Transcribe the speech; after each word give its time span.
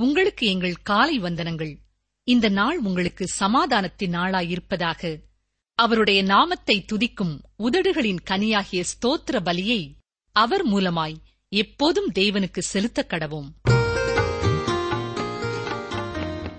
உங்களுக்கு 0.00 0.46
எங்கள் 0.46 0.74
காலை 0.74 1.20
வந்தனங்கள். 1.20 1.76
இந்த 2.24 2.48
நாள் 2.48 2.78
உங்களுக்கு 2.78 3.26
சமாதானத்தின் 3.26 4.10
நாளாயிருப்பதாக. 4.10 5.20
அவருடைய 5.74 6.22
நாமத்தை 6.22 6.84
துதிக்கும் 6.92 7.40
உதடுகளின் 7.58 8.18
கனியாகிய 8.30 8.80
ஸ்தோத்திர 8.80 9.40
பலியை 9.44 9.94
அவர் 10.32 10.66
மூலமாய் 10.66 11.16
எப்போதும் 11.48 12.12
தேவனுக்கு 12.12 12.58
செலுத்தக் 12.72 13.10
கடவோம். 13.10 13.48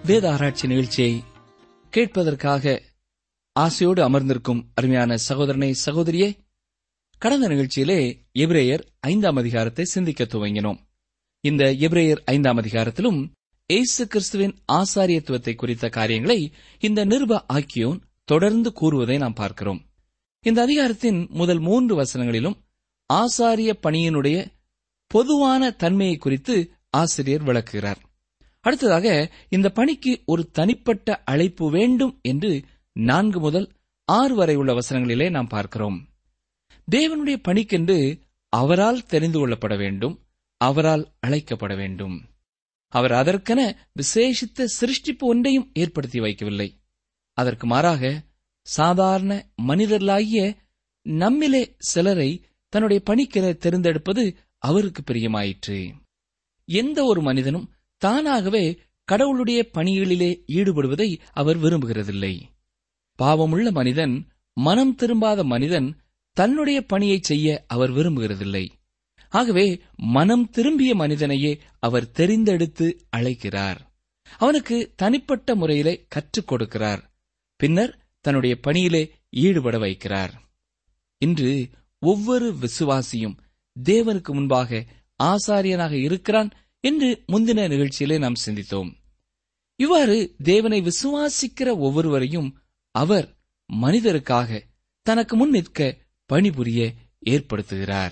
வேத 0.05 0.31
ஆராய்ச்சி 0.31 0.67
நிகழ்ச்சியை 0.67 1.23
கேட்பதற்காக 1.91 2.81
ஆசையோடு 3.51 4.03
அமர்ந்திருக்கும் 4.03 4.71
அருமையான 4.73 5.17
சகோதரனை 5.17 5.75
சகோதரியே 5.85 6.37
கடந்த 7.17 7.47
நிகழ்ச்சியிலே 7.47 8.17
எபிரேயர் 8.33 8.83
ஐந்தாம் 8.99 9.35
அதிகாரத்தை 9.35 9.85
சிந்திக்க 9.85 10.23
துவங்கினோம். 10.23 10.89
இந்த 11.43 11.65
எபிரேயர் 11.65 12.17
ஐந்தாம் 12.25 12.57
அதிகாரத்திலும் 12.61 13.31
ஏசு 13.65 14.07
கிறிஸ்துவின் 14.07 14.55
ஆசாரியத்துவத்தை 14.71 15.55
குறித்த 15.55 15.89
காரியங்களை 15.89 16.51
இந்த 16.79 17.05
நிருப 17.05 17.41
ஆக்கியோன் 17.53 18.01
தொடர்ந்து 18.25 18.73
கூறுவதை 18.73 19.17
நாம் 19.17 19.33
பார்க்கிறோம். 19.33 19.81
இந்த 20.41 20.61
அதிகாரத்தின் 20.61 21.27
முதல் 21.29 21.59
மூன்று 21.59 22.01
வசனங்களிலும் 22.01 22.57
ஆசாரிய 23.13 23.73
பணியினுடைய 23.83 24.45
பொதுவான 25.07 25.71
தன்மையை 25.71 26.17
குறித்து 26.17 26.71
ஆசிரியர் 26.89 27.43
விளக்குகிறார். 27.43 27.97
அடுத்ததாக 28.59 29.31
இந்த 29.49 29.69
பணிக்கு 29.69 30.21
ஒரு 30.25 30.49
தனிப்பட்ட 30.51 31.21
அழைப்பு 31.25 31.69
வேண்டும் 31.69 32.19
என்று 32.21 32.63
நான்கு 32.93 33.39
முதல் 33.39 33.71
ஆறு 34.05 34.35
வரை 34.35 34.55
உள்ள 34.55 34.73
வசனங்களிலே 34.73 35.29
நாம் 35.29 35.47
பார்க்கிறோம். 35.47 36.07
தேவனுடைய 36.91 37.37
பணிக்கென்று 37.47 38.21
அவரால் 38.49 39.05
தெரிந்து 39.05 39.39
கொள்ளப்பட 39.39 39.77
வேண்டும். 39.77 40.19
அவரால் 40.61 41.13
அழைக்கப்பட 41.27 41.75
வேண்டும். 41.75 42.29
அவர் 42.87 43.11
அதற்கென 43.11 43.89
விசேஷித்த 43.95 44.65
சிருஷ்டிப்பு 44.81 45.19
ஒன்றையும் 45.19 45.69
ஏற்படுத்தி 45.73 46.19
வைக்கவில்லை. 46.19 46.69
அதற்கு 47.33 47.67
மாறாக 47.67 48.23
சாதாரண 48.61 49.51
மனிதர்களாகிய 49.67 50.55
நம்மிலே 51.09 51.75
சிலரை 51.77 52.45
தன்னுடைய 52.69 53.01
பணிக்கிற 53.09 53.57
தேர்ந்தெடுப்பது 53.57 54.35
அவருக்கு 54.57 55.01
பிரியமாயிற்று. 55.01 55.93
எந்த 56.65 57.03
ஒரு 57.03 57.21
மனிதனும் 57.21 57.69
தானாகவே 57.97 58.79
கடவுளுடைய 59.03 59.69
பணிகளிலே 59.73 60.43
ஈடுபடுவதை 60.47 61.19
அவர் 61.33 61.57
விரும்புகிறதில்லை. 61.57 62.41
பாவமுள்ள 63.21 63.71
மனிதன் 63.71 64.27
மனம் 64.53 64.95
திரும்பாத 64.97 65.43
மனிதன் 65.43 65.97
தன்னுடைய 66.33 66.85
பணியை 66.85 67.19
செய்ய 67.21 67.63
அவர் 67.67 67.91
விரும்புகிறதில்லை. 67.91 68.67
ஆகவே 69.31 69.81
மனம் 69.95 70.49
திரும்பிய 70.49 70.95
மனிதனையே 70.95 71.59
அவர் 71.79 72.11
தெரிந்தெடுத்து 72.13 72.93
அழைக்கிறார். 73.09 73.91
அவனுக்கு 74.37 74.93
தனிப்பட்ட 74.95 75.55
முறையிலே 75.55 76.05
கற்றுக் 76.09 76.53
கொடுக்கிறார். 76.53 77.01
பின்னர் 77.55 77.97
தன்னுடைய 78.21 78.59
பணியிலே 78.59 79.11
ஈடுபட 79.29 79.77
வைக்கிறார். 79.77 80.31
இன்று 81.17 81.69
ஒவ்வொரு 81.99 82.55
விசுவாசியும் 82.61 83.37
தேவனுக்கு 83.83 84.33
முன்பாக 84.33 84.85
ஆசாரியனாக 85.23 85.91
இருக்கிறான் 85.91 86.51
என்று 86.79 87.23
முந்தின 87.27 87.67
நிகழ்ச்சியிலே 87.67 88.17
நாம் 88.19 88.41
சிந்தித்தோம். 88.45 88.93
இவ்வாறு 89.75 90.35
தேவனை 90.43 90.81
விசுவாசிக்கிற 90.81 91.77
ஒவ்வொருவரையும் 91.77 92.57
அவர் 92.91 93.37
மனிதருக்காக 93.73 94.61
தனக்கு 95.01 95.35
முன் 95.35 95.49
நிற்க 95.49 95.97
பணிபுரிய 96.25 96.93
ஏற்படுத்துகிறார். 97.25 98.11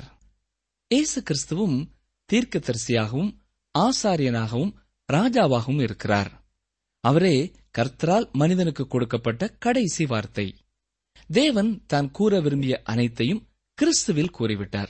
இயேசு 0.93 1.23
கிறிஸ்துவும் 1.23 1.89
தீர்க்கதரிசியாகவும் 2.33 3.29
ஆசாரியனாகவும் 3.79 4.71
ராஜாவாகவும் 5.13 5.81
இருக்கிறார். 5.81 6.49
அவரே 7.03 7.51
கர்த்தரால் 7.77 8.31
மனிதனுக்கு 8.31 8.87
கொடுக்கப்பட்ட 8.87 9.47
கடைசி 9.47 10.05
வார்த்தை. 10.05 10.55
தேவன் 11.27 11.83
தான் 11.85 12.11
கூற 12.11 12.39
விரும்பிய 12.39 12.81
அனைத்தையும் 12.83 13.47
கிறிஸ்துவில் 13.77 14.33
கூறிவிட்டார். 14.39 14.87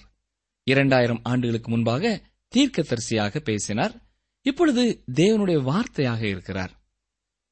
இரண்டாயிரம் 0.63 1.19
ஆண்டுகளுக்கு 1.23 1.69
முன்பாக 1.69 2.21
தீர்க்கதரிசியாக 2.55 3.39
பேசினார். 3.39 3.95
இப்பொழுது 4.41 5.03
தேவனுடைய 5.13 5.59
வார்த்தையாக 5.71 6.21
இருக்கிறார். 6.21 6.73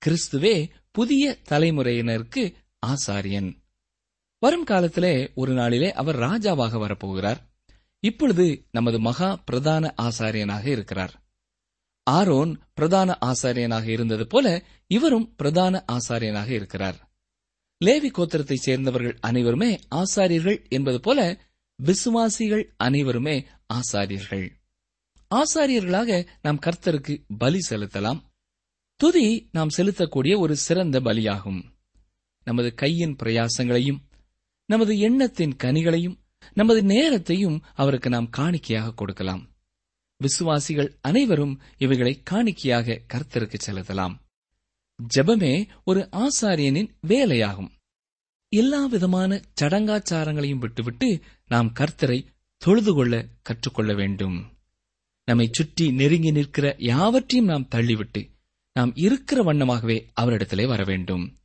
கிறிஸ்துவே 0.05 0.69
புதிய 0.91 1.37
தலைமுறையினருக்கு 1.49 2.53
ஆசாரியன். 2.85 3.51
வரும் 4.39 4.63
காலத்திலே 4.63 5.31
ஒரு 5.35 5.53
நாளிலே 5.53 5.93
அவர் 5.93 6.15
ராஜாவாக 6.15 6.77
வரப்போகிறார். 6.85 7.45
இப்பொழுது 7.99 8.67
நமது 8.71 8.99
மகா 8.99 9.35
பிரதான 9.35 9.93
ஆசாரியனாக 10.01 10.65
இருக்கிறார். 10.65 11.25
ஆரோன் 12.03 12.59
பிரதான 12.73 13.17
ஆசாரியனாக 13.21 13.87
இருந்தது 13.87 14.27
போல 14.27 14.63
இவரும் 14.87 15.35
பிரதான 15.35 15.85
ஆசாரியனாக 15.91 16.49
இருக்கிறார். 16.49 17.11
லேவி 17.85 18.11
கோத்திரத்தைச் 18.11 18.63
சேர்ந்தவர்கள் 18.65 19.17
அனைவருமே 19.19 19.79
ஆசாரியர்கள் 19.95 20.69
என்பது 20.69 20.99
போல 20.99 21.45
விசுவாசிகள் 21.75 22.73
அனைவருமே 22.77 23.45
ஆசாரியர்கள். 23.73 24.49
ஆசாரியர்களாக 25.35 26.27
நாம் 26.41 26.59
கர்த்தருக்கு 26.59 27.25
பலி 27.37 27.59
செலுத்தலாம். 27.69 28.21
துதி 28.95 29.49
நாம் 29.51 29.69
செலுத்தக்கூடிய 29.77 30.37
ஒரு 30.37 30.55
சிறந்த 30.55 30.99
பலியாகும். 30.99 31.63
நமது 32.43 32.73
கையின் 32.73 33.15
பிரயாசங்களையும் 33.15 33.99
நமது 34.65 34.99
எண்ணத்தின் 34.99 35.55
கனிகளையும் 35.63 36.25
நமது 36.53 36.83
நேரத்தையும் 36.83 37.63
அவருக்கு 37.73 38.09
நாம் 38.09 38.29
காணிக்கையாக 38.29 38.93
கொடுக்கலாம். 38.93 39.49
விசுவாசிகள் 40.17 40.97
அனைவரும் 41.01 41.61
இவைகளை 41.77 42.21
காணிக்கையாக 42.31 43.01
கர்த்தருக்கு 43.13 43.55
செலுத்தலாம். 43.65 44.19
ஜெபமே 45.15 45.67
ஒரு 45.83 46.09
ஆசாரியனின் 46.11 46.89
வேலையாகும். 47.07 47.69
எல்லா 48.49 48.85
விதமான 48.85 49.41
சடங்காச்சாரங்களையும் 49.61 50.57
விட்டுவிட்டு 50.57 51.19
நாம் 51.47 51.73
கர்த்தரை 51.79 52.25
தொழுது 52.57 52.93
கொள்ள 52.93 53.27
கற்றுக்கொள்ள 53.41 53.93
வேண்டும். 53.93 54.55
நம்மை 55.23 55.49
சுற்றி 55.51 55.91
நெருங்கி 55.91 56.31
நிற்கிற 56.31 56.75
யாவற்றையும் 56.77 57.49
நாம் 57.49 57.67
தள்ளிவிட்டு 57.75 58.29
நாம் 58.73 58.95
இருக்கிற 58.95 59.43
வண்ணமாகவே 59.43 60.07
அவரிடத்திலே 60.21 60.67
வர 60.67 60.83
வேண்டும் 60.83 61.35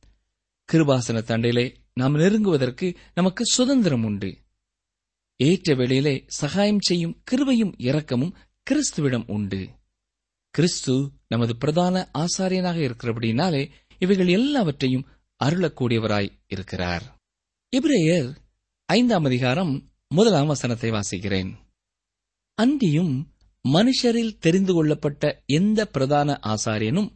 கிருபாசன 0.71 1.21
தண்டையிலே 1.21 1.75
நாம் 1.93 2.15
நெருங்குவதற்கு 2.15 2.95
நமக்கு 3.13 3.45
சுதந்திரம் 3.45 4.03
உண்டு. 4.03 4.42
ஏற்ற 5.35 5.75
வேளையிலே 5.75 6.23
சகாயம் 6.27 6.79
செய்யும் 6.79 7.23
கிருபையும் 7.31 7.73
இரக்கமும் 7.77 8.35
கிறிஸ்துவிடம் 8.67 9.23
உண்டு. 9.27 9.69
கிறிஸ்து 10.49 11.11
நமது 11.27 11.57
பிரதான 11.57 12.09
ஆசாரியனாக 12.13 12.77
இருக்கிறபடினாலே 12.87 13.69
இவைகள் 13.99 14.27
எல்லாவற்றையும் 14.27 15.07
அருளக்கூடியவராய் 15.43 16.31
இருக்கிறார். 16.47 17.19
இப்ரேயர் 17.75 18.29
ஐந்தாம் 18.85 19.23
அதிகாரம் 19.23 19.89
முதலாம் 20.07 20.45
வசனத்தை 20.45 20.91
வாசிக்கிறேன். 20.91 21.51
அன்றியும் 22.53 23.33
மனுஷரில் 23.65 24.37
தெரிந்து 24.39 24.73
கொள்ளப்பட்ட 24.73 25.43
எந்த 25.45 25.87
பிரதான 25.87 26.39
ஆசாரியனும் 26.43 27.09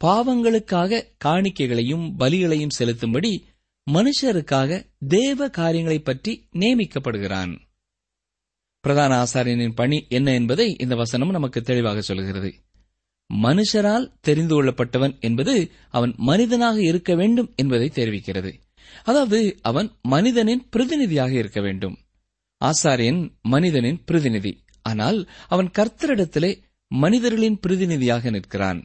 பாவங்களுக்காக 0.00 1.02
காணிக்கைகளையும் 1.24 2.06
பலிகளையும் 2.18 2.76
செலுத்தும்படி 2.78 3.44
மனுஷருக்காக 3.92 4.86
தேவ 5.08 5.48
காரியங்களைப் 5.48 6.04
பற்றி 6.04 6.48
நியமிக்கப்படுகிறான். 6.52 7.58
பிரதான 8.80 9.24
ஆசாரியனின் 9.24 9.74
பணி 9.74 10.06
என்ன 10.08 10.32
என்பதை 10.32 10.76
இந்த 10.78 10.96
வசனம் 10.96 11.30
நமக்கு 11.30 11.62
தெளிவாக 11.62 12.00
சொல்கிறது. 12.00 12.54
மனுஷரால் 13.34 14.12
தெரிந்து 14.20 14.62
கொள்ளப்பட்டவன் 14.62 15.20
என்பது 15.20 15.70
அவன் 15.88 16.14
மனிதனாக 16.16 16.82
இருக்க 16.82 17.14
வேண்டும் 17.14 17.52
என்பதை 17.56 17.90
தெரிவிக்கிறது. 17.94 18.54
அதாவது 19.04 19.58
அவன் 19.62 19.90
மனிதனின் 20.02 20.68
பிரதிநிதியாக 20.70 21.32
இருக்க 21.32 21.60
வேண்டும். 21.60 21.96
ஆசாரியன் 22.64 23.30
மனிதனின் 23.42 24.04
பிரதிநிதி. 24.04 24.64
ஆனால் 24.82 25.28
அவன் 25.48 25.70
கர்த்தரிடத்திலே 25.78 26.62
மனிதர்களின் 26.88 27.60
பிரதிநிதியாக 27.60 28.30
நிற்கிறான். 28.30 28.84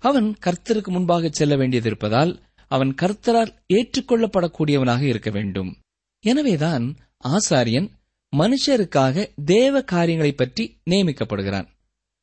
அவன் 0.00 0.36
கர்த்தருக்கு 0.46 0.88
முன்பாக 0.88 1.28
செல்ல 1.28 1.56
வேண்டியதிருப்பதால் 1.56 2.46
அவன் 2.68 2.94
கர்த்தரால் 3.02 3.54
ஏற்றுக்கொள்ளப்படக்கூடியவனாக 3.74 5.00
இருக்க 5.00 5.30
வேண்டும். 5.30 5.76
எனவேதான் 6.20 6.96
ஆசாரியன் 7.24 7.90
மனுஷருக்காக 8.36 9.28
தேவ 9.44 9.82
காரியங்களைப் 9.82 10.36
பற்றி 10.36 10.80
நியமிக்கப்படுகிறான். 10.90 11.66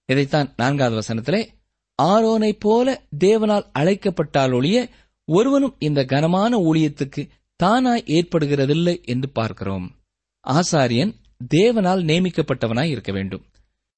இதைத்தான் 0.06 0.54
நான்காவது 0.58 1.00
வசனத்திலே 1.00 1.48
ஆரோனைப் 2.04 2.60
போல 2.60 3.02
தேவனால் 3.20 3.70
அழைக்கப்பட்டால் 3.72 4.52
ஒழிய 4.52 4.90
ஒருவனும் 5.26 5.76
இந்த 5.80 6.06
கனமான 6.06 6.58
ஊழியத்துக்கு 6.58 7.30
தானாய் 7.64 8.06
ஏற்படுகிறதில்லை 8.06 9.04
என்று 9.04 9.30
பார்க்கிறோம். 9.30 9.96
ஆசாரியன் 10.48 11.14
தேவனால் 11.56 12.04
நியமிக்கப்பட்டவனாய் 12.04 12.90
இருக்க 12.90 13.12
வேண்டும். 13.12 13.46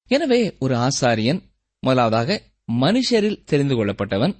எனவே 0.05 0.55
ஒரு 0.59 0.75
ஆசாரியன் 0.75 1.41
முதலாவதாக 1.79 2.41
மனுஷரில் 2.71 3.43
தெரிந்து 3.43 3.85
கொள்ளப்பட்டவன் 3.85 4.35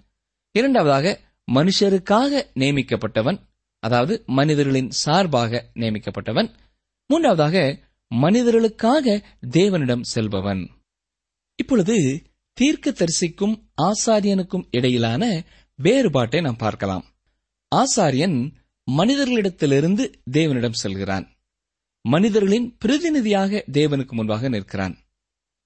இரண்டாவதாக 0.51 1.19
மனுஷருக்காக 1.51 2.43
நியமிக்கப்பட்டவன் 2.53 3.39
அதாவது 3.79 4.23
மனிதர்களின் 4.25 4.89
சார்பாக 4.89 5.69
நியமிக்கப்பட்டவன். 5.73 6.49
மூன்றாவதாக 7.07 7.79
மனிதர்களுக்காக 8.07 9.25
தேவனிடம் 9.47 10.01
செல்பவன். 10.01 10.69
இப்பொழுது 11.55 12.23
தீர்க்கதரிசிக்கும் 12.61 13.55
ஆசாரியனுக்கும் 13.81 14.67
இடையிலான 14.71 15.43
வேறுபாட்டை 15.75 16.41
நாம் 16.41 16.55
பார்க்கலாம். 16.55 17.05
ஆசாரியன் 17.75 18.51
மனிதர்களிடத்திலிருந்து 18.91 20.13
தேவனிடம் 20.31 20.71
செல்கிறான். 20.71 21.37
மனிதர்களின் 22.01 22.77
பிரதிநிதியாக 22.77 23.63
தேவனுக்கு 23.71 24.11
முன்பாக 24.11 24.49
நிற்கிறான். 24.49 24.97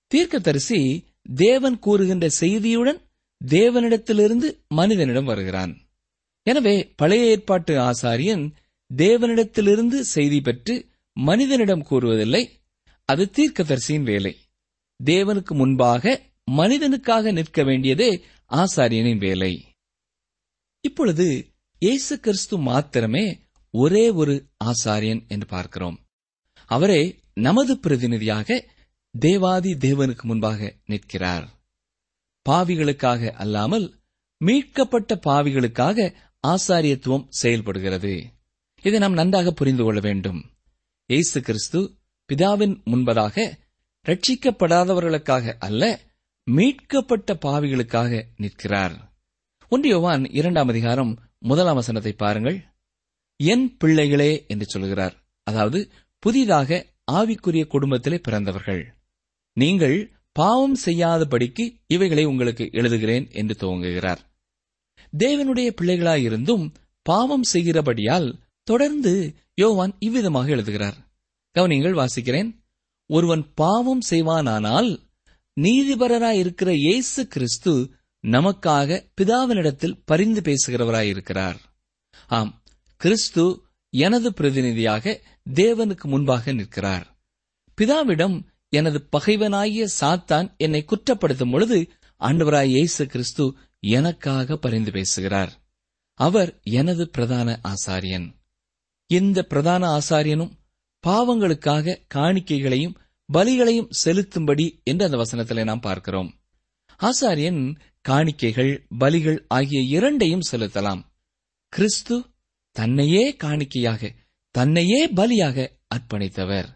தீர்க்கதரிசி 0.07 1.07
தேவன் 1.35 1.79
கூறுகின்ற 1.79 2.27
செய்தியுடன் 2.39 3.10
தேவனிடத்திலிருந்து 3.47 4.63
மனிதனிடம் 4.67 5.25
வருகிறான். 5.25 5.77
எனவே 6.43 6.93
பழைய 6.95 7.25
ஏற்பாட்டு 7.25 7.77
ஆசாரியன் 7.77 8.53
தேவனிடத்திலிருந்து 8.95 9.99
செய்தி 9.99 10.41
பெற்று 10.41 10.85
மனிதனிடம் 11.13 11.85
கூறுவதில்லை. 11.89 12.49
அது 13.05 13.31
தீர்க்கதரிசியின் 13.31 14.03
வேலை. 14.03 14.37
தேவனுக்கு 15.03 15.53
முன்பாக 15.53 16.21
மனிதனுக்காக 16.51 17.31
நிற்க 17.31 17.63
வேண்டியதே 17.63 18.23
ஆசாரியனின் 18.51 19.17
வேலை. 19.17 19.65
இப்பொழுது 20.81 21.47
இயேசு 21.79 22.19
கிறிஸ்து 22.19 22.57
மாத்திரமே 22.57 23.39
ஒரே 23.71 24.09
ஒரு 24.09 24.45
ஆசாரியன் 24.63 25.27
என்று 25.27 25.47
பார்க்கிறோம். 25.47 25.99
அவரே 26.65 27.19
நமது 27.33 27.79
பிரதிநிதியாக 27.79 28.65
தேவாதி 29.19 29.73
தேவனுக்கு 29.73 30.21
முன்பாக 30.21 30.75
நிற்கிறார். 30.85 31.60
பாவிகளுக்காக 32.49 33.31
அல்லாமல் 33.31 33.87
மீட்கப்பட்ட 34.37 35.19
பாவிகளுக்காக 35.25 36.13
ஆசாரியத்துவம் 36.47 37.25
செயல்படுகிறது. 37.29 38.13
இதை 38.81 38.99
நாம் 38.99 39.13
நன்றாக 39.13 39.51
புரிந்து 39.51 39.83
கொள்ள 39.83 39.99
வேண்டும். 39.99 40.39
இயேசு 41.05 41.41
கிறிஸ்து 41.41 41.79
பிதாவின் 42.29 42.75
முன்பதாக 42.85 43.59
ரட்சிக்கப்படாதவர்களுக்காக 44.05 45.53
அல்ல 45.59 45.99
மீட்கப்பட்ட 46.43 47.33
பாவிகளுக்காக 47.33 48.21
நிற்கிறார். 48.37 48.95
ஒன்றியவான் 49.71 50.23
இரண்டாம் 50.31 50.67
அதிகாரம் 50.67 51.11
முதலாம் 51.39 51.75
வசனத்தை 51.75 52.13
பாருங்கள். 52.13 52.57
என் 53.35 53.77
பிள்ளைகளே 53.77 54.45
என்று 54.47 54.65
சொல்கிறார். 54.65 55.15
அதாவது 55.43 55.91
புதிதாக 56.19 56.85
ஆவிக்குரிய 57.11 57.67
குடும்பத்திலே 57.67 58.17
பிறந்தவர்கள். 58.17 58.81
நீங்கள் 59.53 59.97
பாவம் 60.31 60.77
செய்யாதபடிக்கு 60.85 61.81
இவைகளை 61.87 62.25
உங்களுக்கு 62.25 62.63
எழுதுகிறேன் 62.63 63.31
என்று 63.31 63.55
துவங்குகிறார். 63.59 64.17
தேவனுடைய 65.17 65.75
பிள்ளைகளாயிருந்தும் 65.81 66.73
பாவம் 67.01 67.43
செய்கிறபடியால் 67.53 68.33
தொடர்ந்து 68.63 69.35
யோவான் 69.55 69.95
இவ்விதமாக 69.99 70.49
எழுதுகிறார். 70.49 70.95
கவனிங்கள் 71.51 71.93
வாசிக்கிறேன். 71.93 72.59
ஒருவன் 73.05 73.53
பாவம் 73.53 74.01
செய்வானானால் 74.09 75.09
நீதிபரராயிருக்கிற 75.61 76.69
இயேசு 76.69 77.27
கிறிஸ்து 77.27 77.93
நமக்காக 78.27 79.05
பிதாவினிடத்தில் 79.21 80.01
பரிந்து 80.05 80.41
பேசுகிறவராயிருக்கிறார். 80.41 81.55
ஆம் 82.27 82.61
கிறிஸ்து 82.97 83.63
எனது 83.89 84.33
பிரதிநிதியாக 84.33 85.21
தேவனுக்கு 85.49 86.03
முன்பாக 86.03 86.51
நிற்கிறார். 86.51 87.19
பிதாவிடம் 87.81 88.43
எனது 88.73 89.07
பகைவனாகிய 89.09 89.87
சாத்தான் 89.99 90.47
என்னை 90.57 90.85
குற்றப்படுத்தும் 90.85 91.51
பொழுது 91.51 91.89
ஆண்டவராய் 92.21 92.73
இயேசு 92.75 93.05
கிறிஸ்து 93.05 93.55
எனக்காக 93.79 94.57
பரிந்து 94.57 94.91
பேசுகிறார். 94.91 95.51
அவர் 96.13 96.59
எனது 96.63 97.09
பிரதான 97.09 97.59
ஆசாரியன். 97.63 98.27
இந்த 99.07 99.43
பிரதான 99.43 99.83
ஆசாரியனும் 99.97 100.51
பாவங்களுக்காக 101.07 101.95
காணிக்கைகளையும் 102.15 102.95
பலிகளையும் 103.33 103.89
செலுத்தும்படி 104.03 104.83
என்று 104.83 105.05
அந்த 105.05 105.17
வசனத்திலே 105.17 105.63
நாம் 105.63 105.79
பார்க்கிறோம். 105.79 106.29
ஆசாரியன் 106.99 107.61
காணிக்கைகள் 108.09 108.73
பலிகள் 108.99 109.39
ஆகிய 109.47 109.81
இரண்டையும் 109.97 110.47
செலுத்தலாம். 110.51 111.01
கிறிஸ்து 111.73 112.15
தன்னையே 112.75 113.35
காணிக்கையாக 113.43 114.11
தன்னையே 114.55 115.01
பலியாக 115.07 115.67
அர்ப்பணித்தவர். 115.95 116.69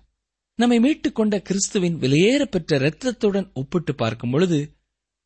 நம்மை 0.57 0.79
மீட்டுக் 0.79 1.15
கொண்ட 1.15 1.41
கிறிஸ்துவின் 1.41 1.99
விலையேறப்பெற்ற 1.99 2.73
இரத்தத்துடன் 2.73 3.53
ஒப்பிட்டு 3.53 3.95
பார்க்கும் 3.95 4.31
பொழுது 4.31 4.75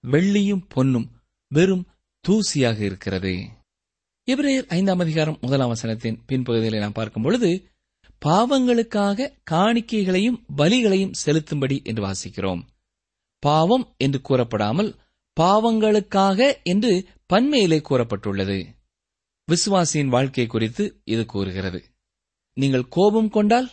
வெள்ளியும் 0.07 0.65
பொன்னும் 0.67 1.11
வெறும் 1.47 1.87
தூசியாக 2.27 2.79
இருக்கிறது. 2.79 3.47
இவரையர் 4.25 4.67
ஐந்தாம் 4.67 4.99
அதிகாரம் 4.99 5.37
முதலாம் 5.41 5.73
வசனத்தின் 5.73 6.17
பின்பகுதியில் 6.27 6.79
நாம் 6.79 6.91
பார்க்கும் 6.91 7.23
பொழுது 7.23 7.67
பாவங்களுக்காக 8.25 9.37
காணிக்கைகளையும் 9.51 10.43
பலிகளையும் 10.57 11.13
செலுத்தும்படி 11.25 11.83
என்று 11.83 12.03
வாசிக்கிறோம். 12.05 12.61
பாவம் 13.39 13.95
என்று 13.97 14.21
கூறப்படாமல் 14.21 14.95
பாவங்களுக்காக 15.39 16.63
என்று 16.63 17.07
பன்மையிலே 17.25 17.81
கூறப்பட்டுள்ளது. 17.89 18.65
விசுவாசியின் 19.47 20.07
வாழ்க்கை 20.07 20.47
குறித்து 20.47 21.01
இது 21.03 21.25
கூறுகிறது. 21.25 21.83
நீங்கள் 22.53 22.87
கோபம் 22.87 23.29
கொண்டால் 23.29 23.69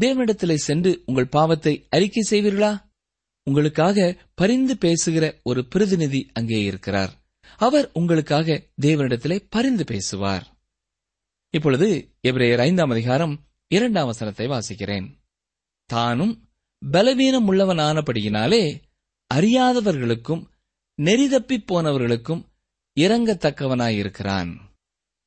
தேவனிடத்திலே 0.00 0.54
சென்று 0.54 1.02
உங்கள் 1.06 1.26
பாவத்தை 1.26 1.86
அறிக்கை 1.90 2.22
செய்வீர்களா? 2.30 2.82
உங்களுக்காக 3.42 4.16
பரிந்து 4.34 4.76
பேசுகிற 4.76 5.40
ஒரு 5.42 5.66
பிரதிநிதி 5.66 6.30
அங்கே 6.32 6.62
இருக்கிறார். 6.62 7.22
அவர் 7.56 7.90
உங்களுக்காக 7.92 8.62
தேவனிடத்திலே 8.82 9.46
பரிந்து 9.50 9.84
பேசுவார். 9.84 10.46
இப்பொழுது 11.50 12.16
எபிரேயர் 12.28 12.58
ஐந்தாம் 12.58 12.90
அதிகாரம் 12.90 13.46
இரண்டாம் 13.68 14.06
வசனத்தை 14.06 14.46
வாசிக்கிறேன். 14.46 15.06
தானும் 15.84 16.48
பலவீனம் 16.90 17.52
உள்ளவனானபடியினாலே 17.52 18.82
அறியாதவர்களுக்கும் 19.34 20.42
நெறிதப்பிப் 21.02 21.66
போனவர்களுக்கும் 21.72 22.42
இறங்கத்தக்கவனாயிருக்கிறான் 23.00 24.56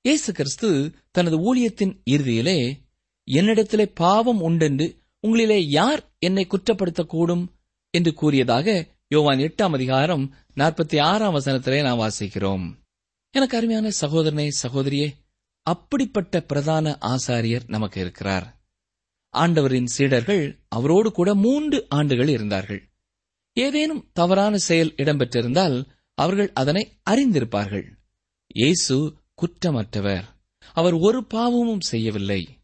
இயேசு 0.01 0.33
கிறிஸ்து 0.33 0.95
தனது 1.11 1.37
ஊழியத்தின் 1.39 1.99
இறுதியிலே 2.05 2.82
என்னிடத்திலே 3.31 3.91
பாவம் 3.93 4.41
உண்டென்று 4.41 5.01
உங்களிலே 5.27 5.57
யார் 5.57 6.15
என்னை 6.19 6.47
குற்றப்படுத்தக்கூடும்? 6.47 7.47
என்று 7.89 8.13
கூறியதாக 8.13 8.87
யோவான் 9.07 9.37
எட்டாம் 9.37 9.73
அதிகாரம் 9.73 10.35
நாற்பத்தி 10.55 11.01
ஆறாம் 11.01 11.35
வசனத்திலே 11.35 11.81
நாம் 11.81 11.99
வாசிக்கிறோம். 11.99 12.75
எனக்கு 13.31 13.57
அருமையான 13.57 13.89
சகோதரனே 14.01 14.49
சகோதரியே 14.63 15.11
அப்படிப்பட்ட 15.61 16.41
பிரதான 16.41 16.97
ஆசாரியர் 17.01 17.61
நமக்கு 17.67 18.01
இருக்கிறார். 18.01 18.61
ஆண்டவரின் 19.29 19.85
சீடர்கள் 19.85 20.59
அவரோடு 20.67 21.11
கூட 21.11 21.35
மூன்று 21.35 21.85
ஆண்டுகள் 21.89 22.27
இருந்தார்கள். 22.27 22.89
ஏதேனும் 23.53 24.09
தவறான 24.13 24.57
செயல் 24.57 24.93
இடம்பெற்றிருந்தால் 24.97 25.85
அவர்கள் 26.13 26.53
அதனை 26.53 26.97
அறிந்திருப்பார்கள். 27.09 27.89
இயேசு 28.47 29.17
குற்றமற்றவர். 29.41 30.23
அவர் 30.73 30.93
ஒரு 30.93 31.25
பாவமும் 31.25 31.81
செய்யவில்லை. 31.81 32.62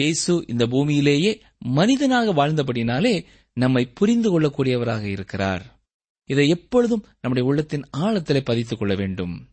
இயேசு 0.00 0.44
இந்த 0.46 0.66
பூமியிலேயே 0.66 1.40
மனிதனாக 1.58 2.32
வாழ்ந்தபடினாலே 2.32 3.24
நம்மை 3.52 3.86
புரிந்து 3.86 4.28
கொள்ளக்கூடியவராக 4.30 5.02
இருக்கிறார். 5.02 5.80
இதை 6.24 6.48
எப்பொழுதும் 6.48 7.04
நம்முடைய 7.20 7.48
உள்ளத்தின் 7.48 7.84
ஆழத்திலே 7.96 8.40
பதித்துக் 8.40 8.78
கொள்ள 8.78 8.94
வேண்டும். 8.94 9.48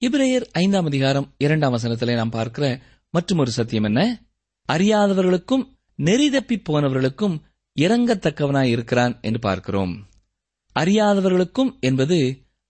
இப்ரேயர் 0.00 0.46
ஐந்தாம் 0.52 0.84
அதிகாரம் 0.84 1.34
இரண்டாம் 1.38 1.74
வசனத்திலே 1.74 2.14
நாம் 2.14 2.30
பார்க்கிற 2.30 2.82
மற்றொரு 3.10 3.50
சத்தியம் 3.50 3.84
என்ன? 3.84 4.22
அறியாதவர்களுக்கும் 4.72 5.64
நெறிதப்பி 6.02 6.56
போனவர்களுக்கும் 6.68 7.36
இறங்கத்தக்கவனாய் 7.76 8.70
இருக்கிறான் 8.70 9.18
என்று 9.20 9.38
பார்க்கிறோம். 9.38 10.08
அறியாதவர்களுக்கும் 10.76 11.70
என்பது 11.80 12.18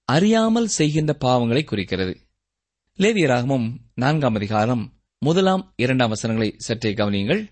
அறியாமல் 0.05 0.67
செய்கின்ற 0.67 1.17
பாவங்களை 1.21 1.65
குறிக்கிறது. 1.65 2.15
லேவியராகமும் 2.99 3.67
நான்காம் 3.95 4.35
அதிகாரம் 4.35 4.85
முதலாம் 5.19 5.73
இரண்டாம் 5.77 6.09
வசனங்களை 6.09 6.55
சற்றே 6.57 6.93
கவனியுங்கள். 6.93 7.49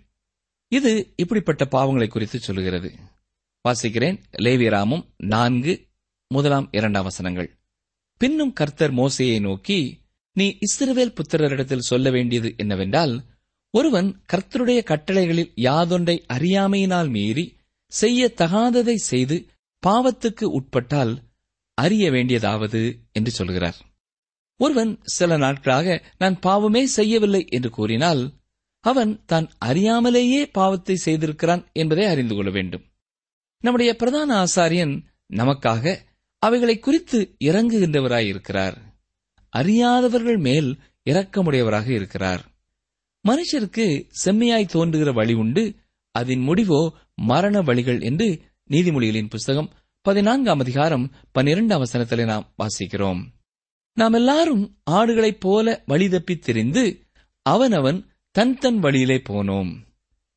இது 0.69 1.13
இப்படிப்பட்ட 1.17 1.65
பாவங்களை 1.65 2.09
குறித்து 2.09 2.39
சொல்லுகிறது. 2.39 2.95
வாசிக்கிறேன். 3.69 4.23
லேவியராமும் 4.39 5.05
நான்கு 5.17 5.87
முதலாம் 6.29 6.69
இரண்டாம் 6.73 7.03
வசனங்கள். 7.03 7.59
பின்னும் 8.19 8.53
கர்த்தர் 8.53 8.95
மோசையை 8.95 9.41
நோக்கி 9.41 10.01
நீ 10.33 10.59
இஸ்ரவேல் 10.61 11.15
புத்திரரிடத்தில் 11.15 11.79
சொல்ல 11.79 12.11
வேண்டியது 12.11 12.55
என்னவென்றால் 12.57 13.25
ஒருவன் 13.71 14.23
கர்த்தருடைய 14.33 14.85
கட்டளைகளில் 14.85 15.53
யாதொன்றை 15.55 16.25
அறியாமையினால் 16.33 17.09
மீறி 17.09 17.57
செய்ய 17.87 18.33
தகாததை 18.37 18.95
செய்து 18.95 19.47
பாவத்துக்கு 19.87 20.45
உட்பட்டால் 20.45 21.23
அறிய 21.75 22.11
வேண்டியதாவது 22.11 22.99
என்று 23.13 23.31
சொல்கிறார். 23.31 23.94
ஒருவன் 24.57 25.01
சில 25.03 25.37
நாட்களாக 25.37 26.03
நான் 26.19 26.39
பாவமே 26.39 26.87
செய்யவில்லை 26.87 27.47
என்று 27.49 27.71
கூறினால் 27.71 28.33
அவன் 28.81 29.23
தான் 29.27 29.51
அறியாமலேயே 29.65 30.49
பாவத்தை 30.53 30.97
செய்திருக்கிறான் 31.05 31.73
என்பதை 31.73 32.05
அறிந்து 32.05 32.35
கொள்ள 32.35 32.51
வேண்டும். 32.51 32.85
நம்முடைய 33.61 33.97
பிரதான 33.97 34.45
ஆசாரியன் 34.45 35.05
நமக்காக 35.33 35.99
அவைகளை 36.39 36.79
குறித்து 36.79 37.37
இறங்குகின்றவராயிருக்கிறார். 37.45 38.77
அறியாதவர்கள் 39.49 40.37
மேல் 40.37 40.79
இரக்கமுடையவராக 41.11 41.89
இருக்கிறார். 41.89 42.43
மனுஷருக்கு 43.29 44.07
செம்மையாய் 44.25 44.67
தோன்றுகிற 44.67 45.13
வழி 45.13 45.33
உண்டு. 45.33 45.75
அதன் 46.11 46.49
முடிவோ 46.49 46.89
மரண 47.15 47.63
வழிகள் 47.63 48.01
என்று 48.01 48.41
நீதிமொழிகளின் 48.71 49.29
புஸ்தகம் 49.29 49.73
பதினான்காம் 50.01 50.59
அதிகாரம் 50.59 51.13
பன்னிரண்டாம் 51.33 51.85
வசனத்திலே 51.85 52.25
நாம் 52.25 52.55
வாசிக்கிறோம். 52.59 53.21
நாம் 53.95 54.13
எல்லாரும் 54.13 54.79
ஆடுகளைப் 54.91 55.41
போல 55.41 55.83
வழி 55.87 56.09
தப்பித் 56.09 56.43
திரிந்து 56.43 57.07
அவனவன் 57.43 58.07
தன் 58.31 58.59
தன் 58.59 58.79
வழியிலே 58.79 59.23
போனோம். 59.29 59.87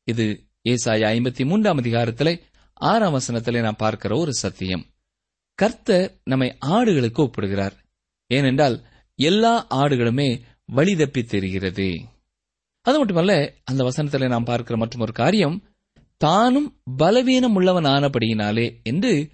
இது 0.04 0.48
ஏசாய 0.68 1.02
ஐம்பத்தி 1.02 1.46
மூன்றாம் 1.46 1.80
அதிகாரத்திலே 1.80 2.40
ஆறாம் 2.72 3.14
வசனத்திலே 3.14 3.62
நாம் 3.62 3.76
பார்க்கிற 3.76 4.16
ஒரு 4.16 4.34
சத்தியம். 4.34 4.86
கர்த்தர் 5.54 6.20
நம்மை 6.24 6.56
ஆடுகளுக்கு 6.66 7.18
ஒப்பிடுகிறார். 7.18 7.72
ஏனென்றால் 8.26 8.84
எல்லா 9.14 9.66
ஆடுகளுமே 9.70 10.40
வழி 10.64 10.96
தப்பி 10.96 11.24
தெரிகிறது. 11.24 12.00
அது 12.80 12.98
மட்டுமல்ல 12.98 13.54
அந்த 13.64 13.84
வசனத்திலே 13.84 14.28
நாம் 14.28 14.44
பார்க்கிற 14.44 14.78
மற்றும் 14.78 15.00
ஒரு 15.00 15.12
காரியம் 15.12 15.62
தானும் 16.16 16.80
பலவீனம் 16.96 17.54
உள்ளவன் 17.54 17.84
ஆனபடியினாலே 17.84 18.82
என்று 18.82 19.30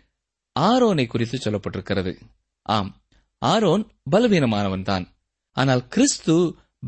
ஆரோனை 0.60 1.06
குறித்து 1.06 1.38
சொல்லப்பட்டிருக்கிறது. 1.38 2.20
ஆம் 2.62 3.03
ஆரோன் 3.52 3.82
பலவீனமானவன் 4.10 4.86
தான் 4.90 5.04
ஆனால் 5.56 5.82
கிறிஸ்து 5.88 6.34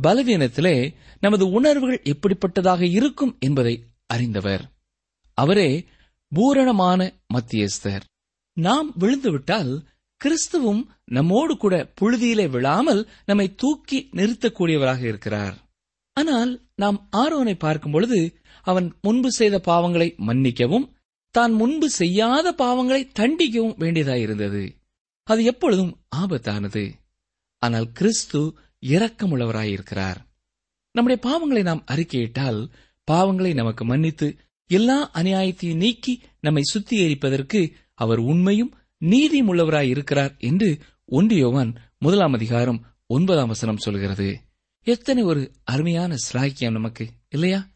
பலவீனத்திலே 0.02 0.76
நமது 1.20 1.44
உணர்வுகள் 1.50 2.00
எப்படிப்பட்டதாக 2.12 2.82
இருக்கும் 2.98 3.32
என்பதை 3.40 3.74
அறிந்தவர். 4.06 4.64
அவரே 5.38 5.70
பூரணமான 6.32 7.00
மத்தியஸ்தர். 7.34 8.04
நாம் 8.56 8.88
விழுந்துவிட்டால் 8.98 9.72
கிறிஸ்துவும் 10.20 10.82
நம்மோடு 11.16 11.54
கூட 11.56 11.74
புழுதியிலே 12.00 12.46
விழாமல் 12.50 13.02
நம்மை 13.24 13.46
தூக்கி 13.54 13.98
நிறுத்தக்கூடியவராக 14.12 15.02
இருக்கிறார். 15.02 15.56
ஆனால் 16.16 16.52
நாம் 16.74 16.98
ஆரோனை 17.16 17.54
பார்க்கும் 17.58 17.94
பொழுது 17.96 18.20
அவன் 18.66 18.88
முன்பு 19.02 19.30
செய்த 19.30 19.56
பாவங்களை 19.66 20.08
மன்னிக்கவும் 20.28 20.86
தான் 21.34 21.52
முன்பு 21.52 21.88
செய்யாத 21.90 22.54
பாவங்களை 22.58 23.02
தண்டிக்கவும் 23.18 23.78
வேண்டியதாயிருந்தது. 23.82 24.64
அது 25.26 25.44
எப்பொழுதும் 25.44 26.00
ஆபத்தானது. 26.16 26.92
ஆனால் 27.58 27.92
கிறிஸ்து 27.92 28.58
இரக்கமுள்ளவராயிருக்கிறார். 28.86 30.16
நம்முடைய 30.92 31.22
பாவங்களை 31.24 31.62
நாம் 31.62 31.84
அறிக்கையிட்டால் 31.90 32.70
பாவங்களை 33.10 33.54
நமக்கு 33.54 33.84
மன்னித்து 33.84 34.36
எல்லா 34.66 35.10
அநியாயத்தையும் 35.14 35.76
நீக்கி 35.76 36.22
நம்மை 36.40 36.62
சுத்திகரிப்பதற்கு 36.72 37.72
அவர் 37.94 38.18
உண்மையும் 38.18 38.74
நீதியும் 38.98 39.54
உள்ளவராயிருக்கிறார் 39.54 40.38
என்று 40.38 40.78
ஒன்றியோவான் 41.10 41.74
முதலாம் 41.98 42.32
அதிகாரம் 42.32 42.86
ஒன்பதாம் 43.06 43.48
வசனம் 43.48 43.76
சொல்கிறது. 43.76 44.40
எத்தனை 44.82 45.22
ஒரு 45.22 45.52
அருமையான 45.64 46.16
ஸ்லாக்கியம் 46.32 46.70
நமக்கு 46.70 47.08
இல்லையா? 47.28 47.68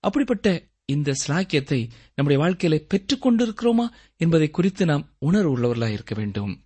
அப்படிப்பட்ட 0.00 0.62
இந்த 0.84 1.12
ஸ்லாக்கியத்தை 1.26 1.88
நம்முடைய 2.14 2.44
வாழ்க்கையில 2.44 2.86
பெற்றுக் 2.88 3.26
கொண்டிருக்கிறோமா 3.26 3.88
என்பதை 4.16 4.50
குறித்து 4.50 4.84
நாம் 4.84 5.08
உணர்வு 5.18 5.58
உள்ளவர்களாய் 5.58 5.92
இருக்க 5.92 6.14
வேண்டும். 6.14 6.64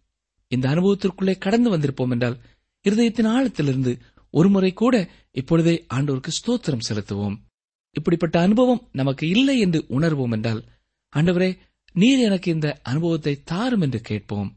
இந்த 0.54 0.66
அனுபவத்திற்குள்ளே 0.74 1.34
கடந்து 1.38 1.68
வந்திருப்போம் 1.74 2.12
என்றால் 2.14 2.36
இருதயத்தின் 2.84 3.30
ஆழத்திலிருந்து 3.34 3.92
ஒருமுறை 4.34 4.70
கூட 4.72 4.94
இப்பொழுதே 5.32 5.74
ஆண்டோருக்கு 5.94 6.30
ஸ்தோத்திரம் 6.38 6.86
செலுத்துவோம். 6.88 7.36
இப்படிப்பட்ட 7.96 8.36
அனுபவம் 8.40 8.82
நமக்கு 8.92 9.24
இல்லை 9.28 9.56
என்று 9.58 9.80
உணர்வோம் 9.88 10.34
என்றால் 10.36 10.62
ஆண்டவரே 11.12 11.50
நீர் 11.94 12.20
எனக்கு 12.20 12.48
இந்த 12.52 12.68
அனுபவத்தை 12.82 13.34
தாரும் 13.44 13.80
என்று 13.80 14.00
கேட்போம். 14.00 14.48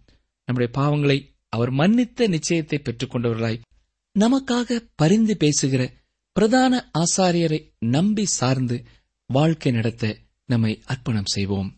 நம்முடைய 0.47 0.69
பாவங்களை 0.77 1.17
அவர் 1.55 1.71
மன்னித்த 1.71 2.27
நிச்சயத்தை 2.27 2.77
பெற்றுக் 2.79 3.11
கொண்டவர்களாய் 3.13 3.61
நமக்காக 4.15 4.79
பரிந்து 4.95 5.33
பேசுகிற 5.37 5.81
பிரதான 6.35 6.73
ஆசாரியரை 6.99 7.59
நம்பி 7.79 8.25
சார்ந்து 8.37 8.77
வாழ்க்கை 9.29 9.71
நடத்த 9.71 10.03
நம்மை 10.49 10.73
அர்ப்பணம் 10.85 11.31
செய்வோம். 11.33 11.69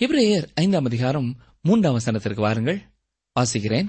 இப்ரேயர் 0.00 0.46
ஐந்தாம் 0.54 0.84
அதிகாரம் 0.84 1.28
மூன்றாம் 1.62 1.98
வசனத்திற்கு 1.98 2.42
வாருங்கள். 2.46 2.78
வாசிக்கிறேன் 3.36 3.88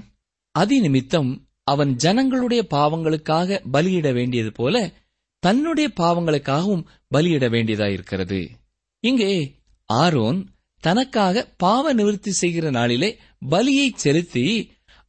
அதிநிமித்தம் 0.54 1.30
அவன் 1.62 1.94
ஜனங்களுடைய 1.94 2.66
பாவங்களுக்காக 2.70 3.58
பலியிட 3.72 4.12
வேண்டியது 4.12 4.52
போல 4.52 4.92
தன்னுடைய 5.38 5.92
பாவங்களுக்காகவும் 5.96 6.86
பலியிட 7.14 7.46
வேண்டியதாயிருக்கிறது. 7.48 8.40
இங்கே 9.00 9.32
ஆரோன் 9.84 10.38
தனக்காக 10.80 11.44
பாவ 11.56 11.92
நிவர்த்தி 11.92 12.30
செய்கிற 12.30 12.70
நாளிலே 12.70 13.18
பலியை 13.50 13.88
செலுத்தி 13.94 14.46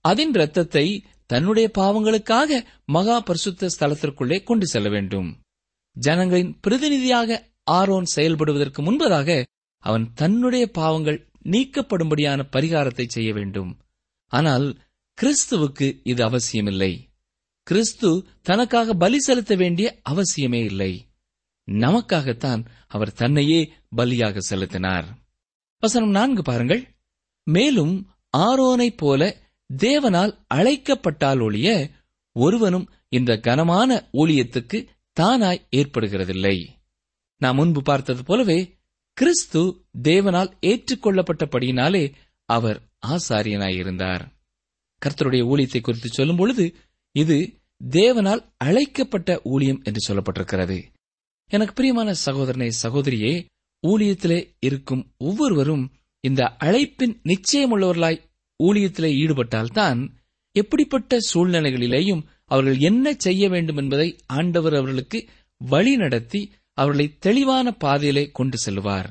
அதன் 0.01 0.33
இரத்தத்தை 0.33 1.05
தன்னுடைய 1.25 1.71
பாவங்களுக்காக 1.77 2.59
மகா 2.85 3.19
பரிசுத்த 3.19 3.69
ஸ்தலத்திற்குள்ளே 3.79 4.43
கொண்டு 4.43 4.67
செல்ல 4.67 4.89
வேண்டும். 4.89 5.29
ஜனங்களின் 5.95 6.59
பிரதிநிதியாக 6.59 7.39
ஆரோன் 7.63 8.07
செயல்படுவதற்கு 8.15 8.81
முன்பதாக 8.87 9.43
அவன் 9.83 10.05
தன்னுடைய 10.13 10.65
பாவங்கள் 10.71 11.19
நீக்கப்படும்படியான 11.43 12.39
பரிகாரத்தை 12.55 13.05
செய்ய 13.07 13.33
வேண்டும். 13.33 13.71
ஆனால் 14.27 14.81
கிறிஸ்துவுக்கு 15.21 15.99
இது 16.03 16.23
அவசியமில்லை. 16.23 17.09
கிறிஸ்து 17.63 18.27
தனக்காக 18.41 18.93
பலி 18.93 19.19
செலுத்த 19.19 19.55
வேண்டிய 19.55 20.01
அவசியமே 20.09 20.63
இல்லை. 20.63 21.07
நமக்காகத்தான் 21.71 22.65
அவர் 22.87 23.13
தன்னையே 23.13 23.73
பலியாக 23.97 24.37
செலுத்தினார். 24.37 25.17
வசனம் 25.79 26.09
நான்கு 26.09 26.41
பாருங்கள். 26.41 26.95
மேலும் 27.43 28.09
ஆரோனைப் 28.37 28.97
போல 28.97 29.41
தேவனால் 29.77 30.37
அழைக்கப்பட்டால் 30.47 31.39
ஒழிய 31.39 31.89
ஒருவனும் 32.31 32.89
இந்த 33.09 33.37
கனமான 33.37 34.09
ஊழியத்துக்கு 34.13 34.87
தானாய் 35.19 35.65
ஏற்படுகிறதில்லை. 35.71 36.67
நாம் 37.37 37.55
முன்பு 37.55 37.81
பார்த்தது 37.81 38.23
போலவே 38.23 38.77
கிறிஸ்து 39.13 39.85
தேவனால் 40.03 40.51
ஏற்றுக்கொள்ளப்பட்டபடியினாலே 40.61 42.13
அவர் 42.45 42.94
ஆசாரியனாயிருந்தார் 43.07 44.23
கர்த்தருடைய 45.01 45.43
ஊழியத்தை 45.45 45.81
குறித்து 45.81 46.09
சொல்லும் 46.09 46.35
பொழுது 46.35 46.65
இது 47.11 47.37
தேவனால் 47.83 48.45
அழைக்கப்பட்ட 48.57 49.39
ஊழியம் 49.43 49.81
என்று 49.83 50.01
சொல்லப்பட்டிருக்கிறது. 50.07 50.77
எனக்கு 51.47 51.73
பிரியமான 51.73 52.13
சகோதரனை 52.13 52.71
சகோதரியே 52.83 53.33
ஊழியத்திலே 53.83 54.55
இருக்கும் 54.59 55.13
ஒவ்வொருவரும் 55.17 55.85
இந்த 56.19 56.55
அழைப்பின் 56.59 57.15
நிச்சயமுள்ளவர்களாய் 57.23 58.23
ஊழியத்திலே 58.63 59.11
ஈடுபட்டால்தான் 59.15 59.99
எப்படிப்பட்ட 60.51 61.17
சூழ்நிலைகளிலேயும் 61.33 62.23
அவர்கள் 62.45 62.77
என்ன 62.79 63.13
செய்ய 63.17 63.49
வேண்டும் 63.49 63.77
என்பதை 63.77 64.19
ஆண்டவர் 64.25 64.73
அவர்களுக்கு 64.73 65.19
வழி 65.57 65.95
நடத்தி 65.95 66.41
அவர்களை 66.73 67.17
தெளிவான 67.19 67.71
பாதையிலே 67.71 68.31
கொண்டு 68.31 68.57
செல்வார் 68.57 69.09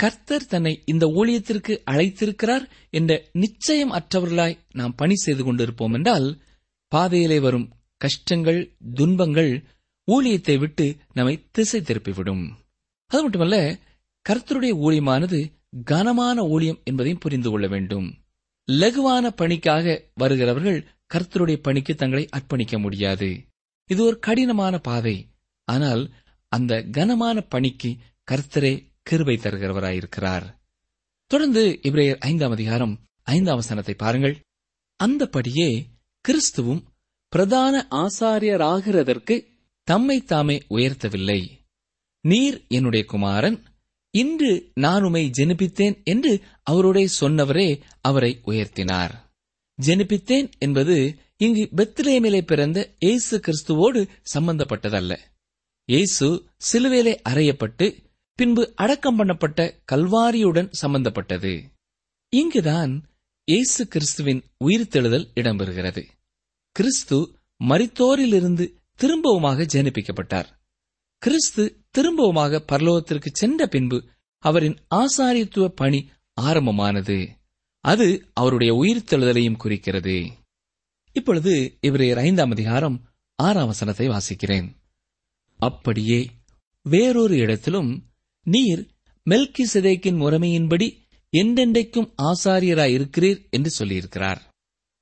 கர்த்தர் 0.00 0.46
தன்னை 0.46 0.82
இந்த 0.84 1.06
ஊழியத்திற்கு 1.06 1.72
அழைத்திருக்கிறார் 1.90 2.64
என்ற 2.90 3.28
நிச்சயம் 3.32 3.92
அற்றவர்களாய் 3.92 4.58
நாம் 4.72 4.94
பணி 4.94 5.14
செய்து 5.14 5.42
கொண்டிருப்போம் 5.44 5.92
என்றால் 5.92 6.40
பாதையிலே 6.88 7.40
வரும் 7.40 7.66
கஷ்டங்கள் 7.96 8.60
துன்பங்கள் 8.94 9.64
ஊழியத்தை 10.08 10.58
விட்டு 10.58 10.96
நம்மை 11.12 11.34
திசை 11.50 11.80
திருப்பிவிடும். 11.80 12.44
அது 13.06 13.22
மட்டுமல்ல 13.22 13.78
கர்த்தருடைய 14.28 14.72
ஊழியமானது 14.86 15.52
கனமான 15.84 16.38
ஊழியம் 16.46 16.80
என்பதையும் 16.84 17.20
புரிந்து 17.20 17.50
கொள்ள 17.50 17.66
வேண்டும். 17.66 18.08
லகுவான 18.68 19.26
பணிக்காக 19.36 20.04
வருகிறவர்கள் 20.14 20.86
கர்த்தருடைய 21.14 21.58
பணிக்கு 21.62 21.94
தங்களை 21.94 22.28
அர்ப்பணிக்க 22.36 22.78
முடியாது. 22.78 23.30
இது 23.90 24.04
ஒரு 24.04 24.18
கடினமான 24.18 24.78
பாதை. 24.78 25.16
ஆனால் 25.68 26.02
அந்த 26.52 26.82
கனமான 26.82 27.40
பணிக்கு 27.40 27.90
கர்த்தரே 28.30 28.74
கிருபை 29.06 29.36
தருகிறவராயிருக்கிறார். 29.36 30.46
தொடர்ந்து 31.26 31.80
இப்ரேயர் 31.82 32.18
ஐந்தாம் 32.18 32.50
அதிகாரம் 32.50 32.94
ஐந்தாம் 33.22 33.56
வசனத்தை 33.56 33.94
பாருங்கள். 33.94 34.36
அந்தபடியே 35.00 35.70
கிறிஸ்துவும் 36.24 36.82
பிரதான 37.28 37.86
ஆசாரியராகிறதற்கு 37.90 39.36
தம்மை 39.88 40.18
தாமே 40.20 40.56
உயர்த்தவில்லை. 40.70 41.40
நீர் 42.24 42.66
என்னுடைய 42.68 43.04
குமாரன் 43.04 43.58
இன்று 44.14 44.52
நான் 44.74 45.02
உமை 45.02 45.30
ஜெனிப்பித்தேன் 45.38 45.96
என்று 46.04 46.32
அவருடைய 46.62 47.08
சொன்னவரே 47.20 47.80
அவரை 48.00 48.40
உயர்த்தினார். 48.44 49.12
ஜெனிப்பித்தேன் 49.78 50.48
என்பது 50.58 50.96
இங்கு 51.36 51.68
பெத்லேமிலே 51.76 52.40
பிறந்த 52.42 52.78
இயேசு 52.98 53.40
கிறிஸ்துவோடு 53.46 54.00
சம்பந்தப்பட்டதல்ல. 54.34 55.12
இயேசு 55.88 56.26
சிலுவேலே 56.68 57.14
அறையப்பட்டு 57.28 57.86
பின்பு 58.40 58.72
அடக்கம் 58.74 59.18
பண்ணப்பட்ட 59.18 59.78
கல்வாரியுடன் 59.92 60.68
சம்பந்தப்பட்டது. 60.70 61.70
இங்குதான் 62.28 63.04
இயேசு 63.44 63.88
கிறிஸ்துவின் 63.88 64.42
உயிர்த்தெழுதல் 64.64 65.26
இடம்பெறுகிறது. 65.34 66.02
கிறிஸ்து 66.72 67.38
மரித்தோரிலிருந்து 67.64 68.74
திரும்பவுமாக 68.98 69.66
ஜெனிப்பிக்கப்பட்டார். 69.72 70.46
கிறிஸ்து 71.18 71.84
திரும்பவுமாக 71.98 72.64
பரலோகத்திற்கு 72.72 73.26
சென்ற 73.32 73.66
பின்பு 73.66 74.08
அவரின் 74.38 74.76
ஆசாரியத்துவ 74.94 75.68
பணி 75.68 76.10
ஆரம்பமானது. 76.40 77.28
அது 77.80 78.30
அவருடைய 78.32 78.74
உயிர்த்தெழுதலையும் 78.74 79.56
குறிக்கிறது. 79.56 80.30
இப்பொழுது 81.12 81.78
இவரையர் 81.86 82.18
ஐந்தாம் 82.18 82.50
அதிகாரம் 82.50 83.08
ஆறாம் 83.34 83.66
வசனத்தை 83.66 84.08
வாசிக்கிறேன். 84.08 84.68
அப்படியே 85.56 86.30
வேறொரு 86.82 87.36
இடத்திலும் 87.36 88.08
நீர் 88.46 88.88
மெல்கி 89.26 89.64
சிதைக்கின் 89.72 90.20
முறைமையின்படி 90.20 90.88
என்றென்றைக்கும் 91.32 92.12
ஆசாரியராயிருக்கிறீர் 92.22 93.40
என்று 93.50 93.70
சொல்லியிருக்கிறார். 93.78 94.40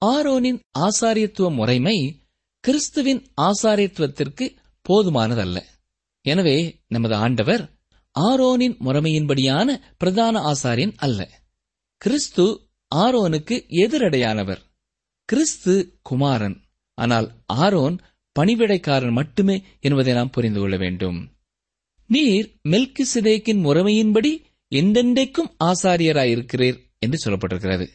ஆரோனின் 0.05 0.59
ஆசாரியத்துவ 0.79 1.55
முறைமை 1.55 2.27
கிறிஸ்துவின் 2.61 3.23
ஆசாரியத்துவத்திற்கு 3.41 4.57
போதுமானதல்ல. 4.89 5.59
எனவே 6.25 6.83
நமது 6.87 7.15
ஆண்டவர் 7.15 7.71
ஆரோனின் 8.21 8.77
முறைமையின்படியான 8.79 9.81
பிரதான 9.99 10.41
ஆசாரியன் 10.41 10.93
அல்ல. 10.97 11.31
கிறிஸ்து 11.97 12.71
ஆரோனுக்கு 12.95 13.57
எதிரடையானவர். 13.69 14.61
கிறிஸ்து 15.25 15.99
குமாரன். 16.03 16.57
ஆனால் 16.95 17.33
ஆரோன் 17.47 17.99
பணிவிடைக்காரன் 18.39 19.13
மட்டுமே 19.13 19.63
என்பதை 19.81 20.15
நாம் 20.15 20.31
புரிந்து 20.31 20.61
கொள்ள 20.61 20.77
வேண்டும். 20.77 21.19
நீர் 22.11 22.55
மெல்கி 22.69 23.05
சிதேக்கின் 23.15 23.65
முறைமையின்படி 23.65 24.43
எந்தெண்டைக்கும் 24.71 25.51
ஆசாரியராயிருக்கிறீர் 25.65 26.79
என்று 26.99 27.19
சொல்லப்பட்டிருக்கிறது. 27.25 27.89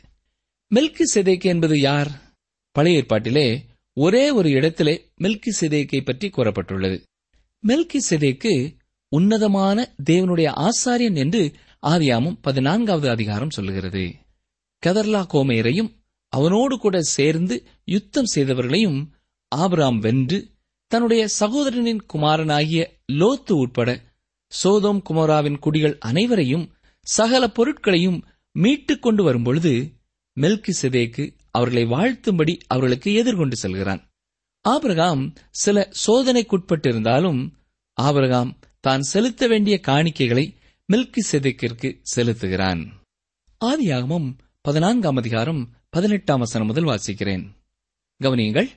மெல்கி 0.75 1.03
சிதேக்கு 1.15 1.43
என்பது 1.43 1.79
யார்? 1.79 2.35
பழைய 2.71 3.03
ஏற்பாட்டிலே 3.03 3.59
ஒரே 3.93 4.29
ஒரு 4.29 4.49
இடத்திலே 4.49 5.09
மெல்கி 5.21 5.51
சிதேக்கை 5.61 6.03
பற்றி 6.03 6.29
கூறப்பட்டுள்ளது. 6.29 7.03
மெல்கி 7.67 7.99
சிதேக்கு 8.09 8.75
உன்னதமான 9.07 9.95
தேவனுடைய 10.09 10.69
ஆசாரியன் 10.69 11.15
என்று 11.15 11.53
ஆதியாமும் 11.87 12.37
பதினான்காவது 12.41 13.09
அதிகாரம் 13.09 13.49
சொல்லுகிறது. 13.49 14.13
கதர்லா 14.85 15.25
கோமேரையும் 15.33 15.91
அவனோடு 16.27 16.77
கூட 16.77 17.01
சேர்ந்து 17.01 17.63
யுத்தம் 17.85 18.31
செய்தவர்களையும் 18.35 19.11
ஆபராம் 19.55 19.99
வென்று 19.99 20.52
தன்னுடைய 20.93 21.27
சகோதரனின் 21.39 22.05
குமாரனாகிய 22.13 22.99
லோத்து 23.11 23.51
உட்பட 23.51 24.01
சோதோம் 24.47 25.01
குமராவின் 25.09 25.59
குடிகள் 25.59 25.97
அனைவரையும் 25.97 26.73
சகல 27.01 27.51
பொருட்களையும் 27.51 28.25
மீட்டுக் 28.51 29.01
கொண்டு 29.01 29.23
வரும்பொழுது 29.23 29.93
மெல்கி 30.41 30.71
சிதேக்கு 30.81 31.37
அவர்களை 31.51 31.83
வாழ்த்தும்படி 31.83 32.59
அவர்களுக்கு 32.67 33.13
எதிர்கொண்டு 33.13 33.55
செல்கிறான். 33.55 34.11
ஆபிரகாம் 34.61 35.33
சில 35.51 35.89
சோதனைக்குட்பட்டிருந்தாலும் 36.07 37.51
ஆபிரகாம் 37.93 38.59
தான் 38.79 39.01
செலுத்த 39.01 39.47
வேண்டிய 39.47 39.79
காணிக்கைகளை 39.87 40.55
மில்கி 40.93 41.21
செதுக்கிற்கு 41.31 42.03
செலுத்துகிறான். 42.15 42.87
ஆதியாகமும் 43.65 44.37
பதினான்காம் 44.61 45.15
அதிகாரம் 45.15 45.69
பதினெட்டாம் 45.89 46.39
வசனம் 46.39 46.67
முதல் 46.67 46.83
வாசிக்கிறேன். 46.83 47.47
கவனியுங்கள் 48.23 48.69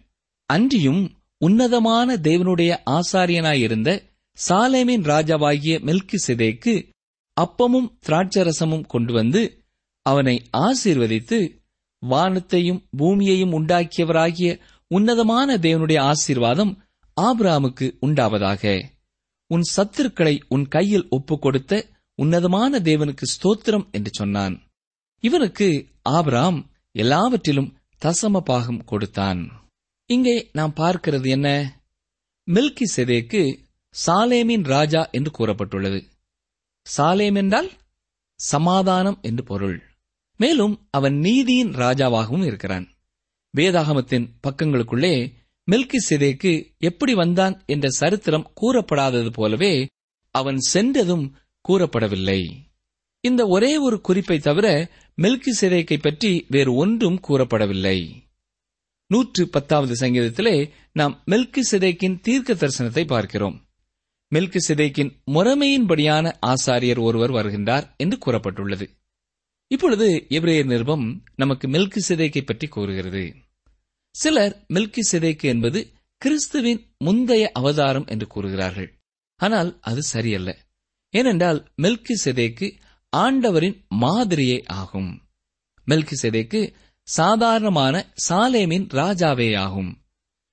அன்றியும் 0.47 1.15
உன்னதமான 1.38 2.16
தேவனுடைய 2.16 2.79
ஆசாரியனாயிருந்த 2.90 4.03
சாலேமின் 4.49 5.03
ராஜாவாகிய 5.03 5.75
மெல்கி 5.83 6.16
சிதேக்கு 6.27 6.92
அப்பமும் 7.40 7.99
திராட்சரசமும் 8.07 8.87
கொண்டு 8.87 9.12
வந்து 9.12 9.64
அவனை 10.03 10.42
ஆசீர்வதித்து 10.57 11.64
வானத்தையும் 11.99 12.85
பூமியையும் 12.96 13.53
உண்டாக்கியவராகிய 13.53 14.61
உன்னதமான 14.88 15.57
தேவனுடைய 15.57 16.01
ஆசீர்வாதம் 16.01 16.83
ஆபிராமுக்கு 17.20 17.96
உண்டாவதாக. 18.01 18.85
உன் 19.46 19.62
சத்துருக்களை 19.77 20.40
உன் 20.49 20.68
கையில் 20.68 21.09
ஒப்புக் 21.09 21.42
கொடுத்த 21.42 21.87
உன்னதமான 22.14 22.79
தேவனுக்கு 22.79 23.25
ஸ்தோத்திரம் 23.35 23.90
என்று 23.90 24.11
சொன்னான். 24.12 24.62
இவனுக்கு 25.20 25.87
ஆபிராம் 26.03 26.70
எல்லாவற்றிலும் 26.90 27.79
தசம 28.05 28.40
பாகம் 28.40 28.85
கொடுத்தான். 28.85 29.65
இங்கே 30.07 30.51
நாம் 30.53 30.73
பார்க்கிறது 30.77 31.29
என்ன? 31.29 31.49
மில்கி 32.49 32.87
செதேக்கு 32.97 33.59
சாலேமின் 34.07 34.62
ராஜா 34.62 35.09
என்று 35.11 35.31
கூறப்பட்டுள்ளது. 35.38 36.01
சாலேம் 36.97 37.37
என்றால் 37.37 37.71
சமாதானம் 38.35 39.19
என்று 39.23 39.45
பொருள். 39.45 39.83
மேலும் 40.37 40.88
அவன் 40.90 41.16
நீதியின் 41.19 41.73
ராஜாவாகவும் 41.73 42.45
இருக்கிறான். 42.45 42.87
வேதாகமத்தின் 43.57 44.27
பக்கங்களுக்குள்ளே 44.47 45.33
மில்கி 45.71 45.99
சிதேக்கு 46.09 46.77
எப்படி 46.79 47.14
வந்தான் 47.14 47.62
என்ற 47.66 47.88
சரித்திரம் 47.88 48.51
கூறப்படாதது 48.55 49.31
போலவே 49.31 49.88
அவன் 50.31 50.59
சென்றதும் 50.59 51.37
கூறப்படவில்லை. 51.69 52.40
இந்த 53.21 53.47
ஒரே 53.47 53.77
ஒரு 53.77 54.01
குறிப்பை 54.01 54.38
தவிர 54.38 54.90
மில்கி 55.19 55.53
சிதேக்கை 55.61 55.99
பற்றி 55.99 56.47
வேறு 56.49 56.75
ஒன்றும் 56.75 57.21
கூறப்படவில்லை. 57.29 58.26
நூற்று 59.07 59.49
பத்தாவது 59.49 59.95
சங்கீதத்திலே 59.95 60.71
நாம் 60.92 61.23
மெல்கு 61.25 61.62
சிதைக்கின் 61.71 62.21
தீர்க்க 62.21 62.55
தரிசனத்தை 62.55 63.07
பார்க்கிறோம். 63.07 63.57
மெல்கு 64.29 64.61
சிதைக்கின் 64.69 65.11
முறைமையின்படியான 65.27 66.33
ஆசாரியர் 66.47 67.01
ஒருவர் 67.01 67.31
வருகின்றார் 67.31 67.97
என்று 67.97 68.16
கூறப்பட்டுள்ளது. 68.27 68.87
இப்பொழுது 69.69 70.27
எபிரேயர் 70.29 70.64
நிருபம் 70.64 71.25
நமக்கு 71.35 71.69
மெல்கு 71.69 72.03
சிதைக்கை 72.09 72.42
பற்றி 72.45 72.66
கூறுகிறது. 72.66 73.35
சிலர் 74.14 74.64
மெல்கி 74.75 75.03
சிதைக்கு 75.12 75.42
என்பது 75.42 75.92
கிறிஸ்துவின் 76.23 76.83
முந்தைய 76.99 77.51
அவதாரம் 77.53 78.07
என்று 78.07 78.27
கூறுகிறார்கள். 78.27 78.88
ஆனால் 79.40 79.79
அது 79.81 80.03
சரியல்ல. 80.03 80.51
ஏனென்றால் 81.11 81.73
மெல்கி 81.83 82.14
சிதைக்கு 82.25 82.69
ஆண்டவரின் 83.12 83.85
மாதிரியே 83.88 84.62
ஆகும். 84.66 85.11
மெல்கி 85.87 86.16
சிதைக்கு 86.23 86.61
சாதாரணமான 87.09 88.12
சாலேமின் 88.29 88.88
ராஜாவேயாகும். 88.88 89.95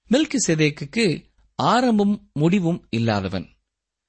மில்கி 0.10 0.38
செதேக்கு 0.48 1.26
ஆரம்பம் 1.56 2.30
முடிவும் 2.34 2.88
இல்லாதவன். 2.90 3.48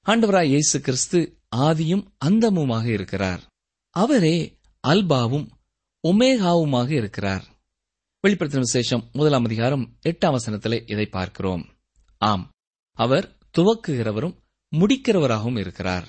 ஆண்டவராய் 0.05 0.45
இயேசு 0.45 0.81
கிறிஸ்து 0.81 1.41
ஆதியும் 1.55 2.07
அந்தமுமாக 2.25 2.85
இருக்கிறார். 2.85 3.47
அவரே 3.89 4.59
அல்பாவும் 4.87 5.47
ஒமேகாவுமாக 6.07 6.89
இருக்கிறார். 6.89 7.45
வெளிப்படுத்தின 8.27 8.59
விசேஷம் 8.59 9.09
முதலாம் 9.13 9.43
அதிகாரம் 9.43 9.97
எட்டாம் 10.09 10.37
வசனத்திலே 10.37 10.91
இதை 10.91 11.05
பார்க்கிறோம். 11.05 11.65
ஆம் 12.17 12.51
அவர் 12.91 13.37
துவக்குகிறவரும் 13.57 14.37
முடிக்கிறவராகவும் 14.75 15.59
இருக்கிறார். 15.59 16.07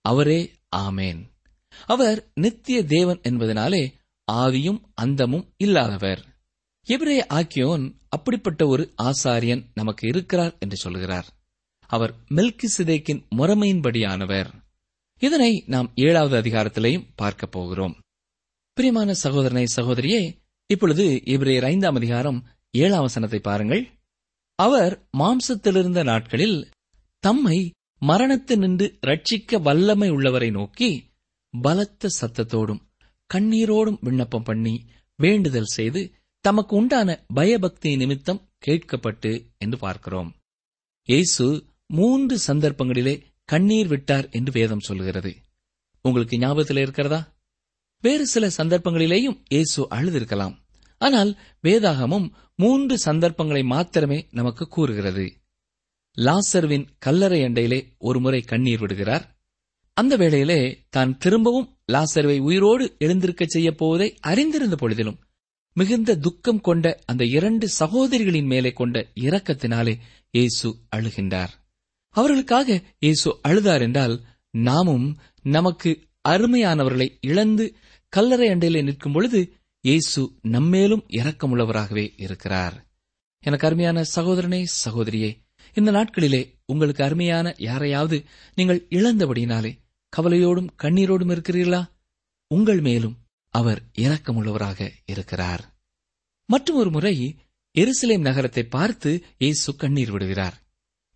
அவரே 0.00 0.54
ஆமேன். 0.76 1.30
அவர் 1.86 2.30
நித்திய 2.34 2.84
தேவன் 2.84 3.20
என்பதனாலே 3.20 3.98
ஆதியும் 4.30 4.80
அந்தமும் 4.94 5.54
இல்லாதவர். 5.56 6.24
எபிரே 6.86 7.24
ஆக்கியோன் 7.28 7.94
அப்படிப்பட்ட 8.08 8.66
ஒரு 8.66 8.94
ஆசாரியன் 9.02 9.64
நமக்கு 9.74 10.08
இருக்கிறார் 10.08 10.56
என்று 10.58 10.76
சொல்கிறார். 10.76 11.26
அவர் 11.86 12.14
மெல்கி 12.30 12.68
சிதேக்கின் 12.78 13.26
முறைமையின்படியானவர். 13.36 14.50
இதனை 15.18 15.64
நாம் 15.66 15.92
ஏழாவது 15.94 16.36
அதிகாரத்திலேயும் 16.40 17.06
பார்க்கப் 17.14 17.52
போகிறோம். 17.52 18.00
பிரியமான 18.72 19.12
சகோதரனை 19.12 19.64
சகோதரியே 19.76 20.36
இப்பொழுது 20.66 21.22
இவரேர் 21.24 21.64
ஐந்தாம் 21.64 21.94
அதிகாரம் 21.94 22.46
ஏழாம் 22.70 23.00
வசனத்தை 23.00 23.38
பாருங்கள். 23.38 23.88
அவர் 24.54 25.08
மாம்சத்திலிருந்த 25.18 26.04
நாட்களில் 26.04 26.70
தம்மை 27.18 27.72
மரணத்தினின்று 28.06 28.98
ரட்சிக்க 29.06 29.62
வல்லமை 29.62 30.10
உள்ளவரை 30.10 30.50
நோக்கி 30.50 31.10
பலத்த 31.62 32.08
சத்தத்தோடும் 32.20 32.88
கண்ணீரோடும் 33.34 33.98
விண்ணப்பம் 34.00 34.42
பண்ணி 34.42 34.74
வேண்டுதல் 35.18 35.72
செய்து 35.76 36.00
தமக்கு 36.44 36.76
உண்டான 36.76 37.24
பயபக்தி 37.34 37.96
நிமித்தம் 37.96 38.44
கேட்கப்பட்டு 38.66 39.32
என்று 39.58 39.78
பார்க்கிறோம். 39.78 40.30
இயேசு 41.08 41.46
மூன்று 41.86 42.38
சந்தர்ப்பங்களிலே 42.46 43.14
கண்ணீர் 43.44 43.88
விட்டார் 43.88 44.28
என்று 44.30 44.52
வேதம் 44.52 44.80
சொல்கிறது. 44.80 45.32
உங்களுக்கு 46.04 46.38
ஞாபகத்தில் 46.38 46.76
இருக்கிறதா? 46.76 47.20
வேறு 48.04 48.26
சில 48.26 48.50
சந்தர்ப்பங்களிலேயும் 48.56 49.40
இயேசு 49.48 49.80
அழுதிருக்கலாம். 49.90 50.54
ஆனால் 51.00 51.30
வேதாகமும் 51.62 52.28
மூன்று 52.54 52.98
சந்தர்ப்பங்களை 52.98 53.62
மாத்திரமே 53.64 54.18
நமக்கு 54.30 54.68
கூறுகிறது. 54.68 55.26
லாசர்வின் 56.16 56.86
கல்லறை 56.98 57.40
அண்டையிலே 57.42 57.80
ஒருமுறை 57.98 58.40
கண்ணீர் 58.42 58.80
விடுகிறார். 58.80 59.24
அந்த 59.96 60.16
வேளையிலே 60.16 60.60
தான் 60.90 61.18
திரும்பவும் 61.18 61.68
லாசர்வை 61.92 62.38
உயிரோடு 62.38 62.96
எழுந்திருக்கச் 62.98 63.52
செய்யப் 63.54 63.78
போவதை 63.78 64.16
அறிந்திருந்த 64.20 64.76
பொழுதிலும் 64.76 65.18
மிகுந்த 65.72 66.16
துக்கம் 66.16 66.60
கொண்ட 66.60 66.98
அந்த 67.06 67.24
இரண்டு 67.24 67.68
சகோதரிகளின் 67.68 68.46
மேலே 68.46 68.72
கொண்ட 68.72 69.06
இரக்கத்தினாலே 69.14 69.94
இயேசு 70.30 70.76
அழுகின்றார். 70.96 71.52
அவர்களுக்காக 72.08 72.82
இயேசு 72.98 73.40
அழுதார் 73.48 73.80
என்றால் 73.80 74.20
நாமும் 74.50 75.18
நமக்கு 75.42 75.90
அருமையானவர்களை 76.28 77.08
இழந்து 77.20 77.74
கல்லறை 78.08 78.48
அண்டையிலே 78.48 78.82
நிற்கும் 78.82 79.12
பொழுது 79.12 79.52
இயேசு 79.80 80.32
நம்மேலும் 80.42 81.04
இரக்கமுள்ளவராகவே 81.08 82.12
இருக்கிறார். 82.16 82.86
எனக்கு 83.42 83.66
அருமையான 83.66 84.02
சகோதரனே 84.16 84.64
சகோதரியே 84.84 85.30
இந்த 85.74 85.90
நாட்களிலே 85.92 86.42
உங்களுக்கு 86.66 87.04
அருமையான 87.04 87.54
யாரையாவது 87.58 88.24
நீங்கள் 88.54 88.86
இழந்தபடியினாலே 88.90 89.79
கவலையோடும் 90.16 90.70
கண்ணீரோடும் 90.82 91.32
இருக்கிறீர்களா? 91.34 91.82
உங்கள் 92.50 92.80
மேலும் 92.80 93.16
அவர் 93.54 93.80
இரக்கமுள்ளவராக 93.98 94.90
இருக்கிறார். 95.06 95.62
மற்றும் 96.48 96.76
ஒரு 96.76 96.90
முறை 96.90 97.14
எருசலேம் 97.74 98.26
நகரத்தை 98.28 98.64
பார்த்து 98.64 99.10
இயேசு 99.38 99.76
கண்ணீர் 99.76 100.10
விடுகிறார். 100.10 100.56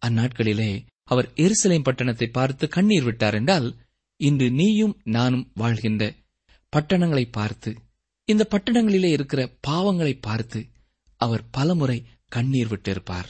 அந்நாட்களிலே 0.02 0.70
அவர் 1.04 1.28
எருசலேம் 1.36 1.86
பட்டணத்தை 1.88 2.26
பார்த்து 2.30 2.68
கண்ணீர் 2.68 3.02
விட்டார் 3.02 3.34
என்றால் 3.34 3.68
இன்று 4.20 4.50
நீயும் 4.50 4.94
நானும் 5.04 5.46
வாழ்கின்ற 5.54 6.04
பட்டணங்களை 6.72 7.24
பார்த்து 7.30 7.70
இந்த 8.28 8.42
பட்டணங்களிலே 8.50 9.10
இருக்கிற 9.12 9.40
பாவங்களை 9.66 10.18
பார்த்து 10.20 10.60
அவர் 11.20 11.42
பலமுறை 11.50 11.98
கண்ணீர் 12.28 12.70
விட்டிருப்பார். 12.72 13.28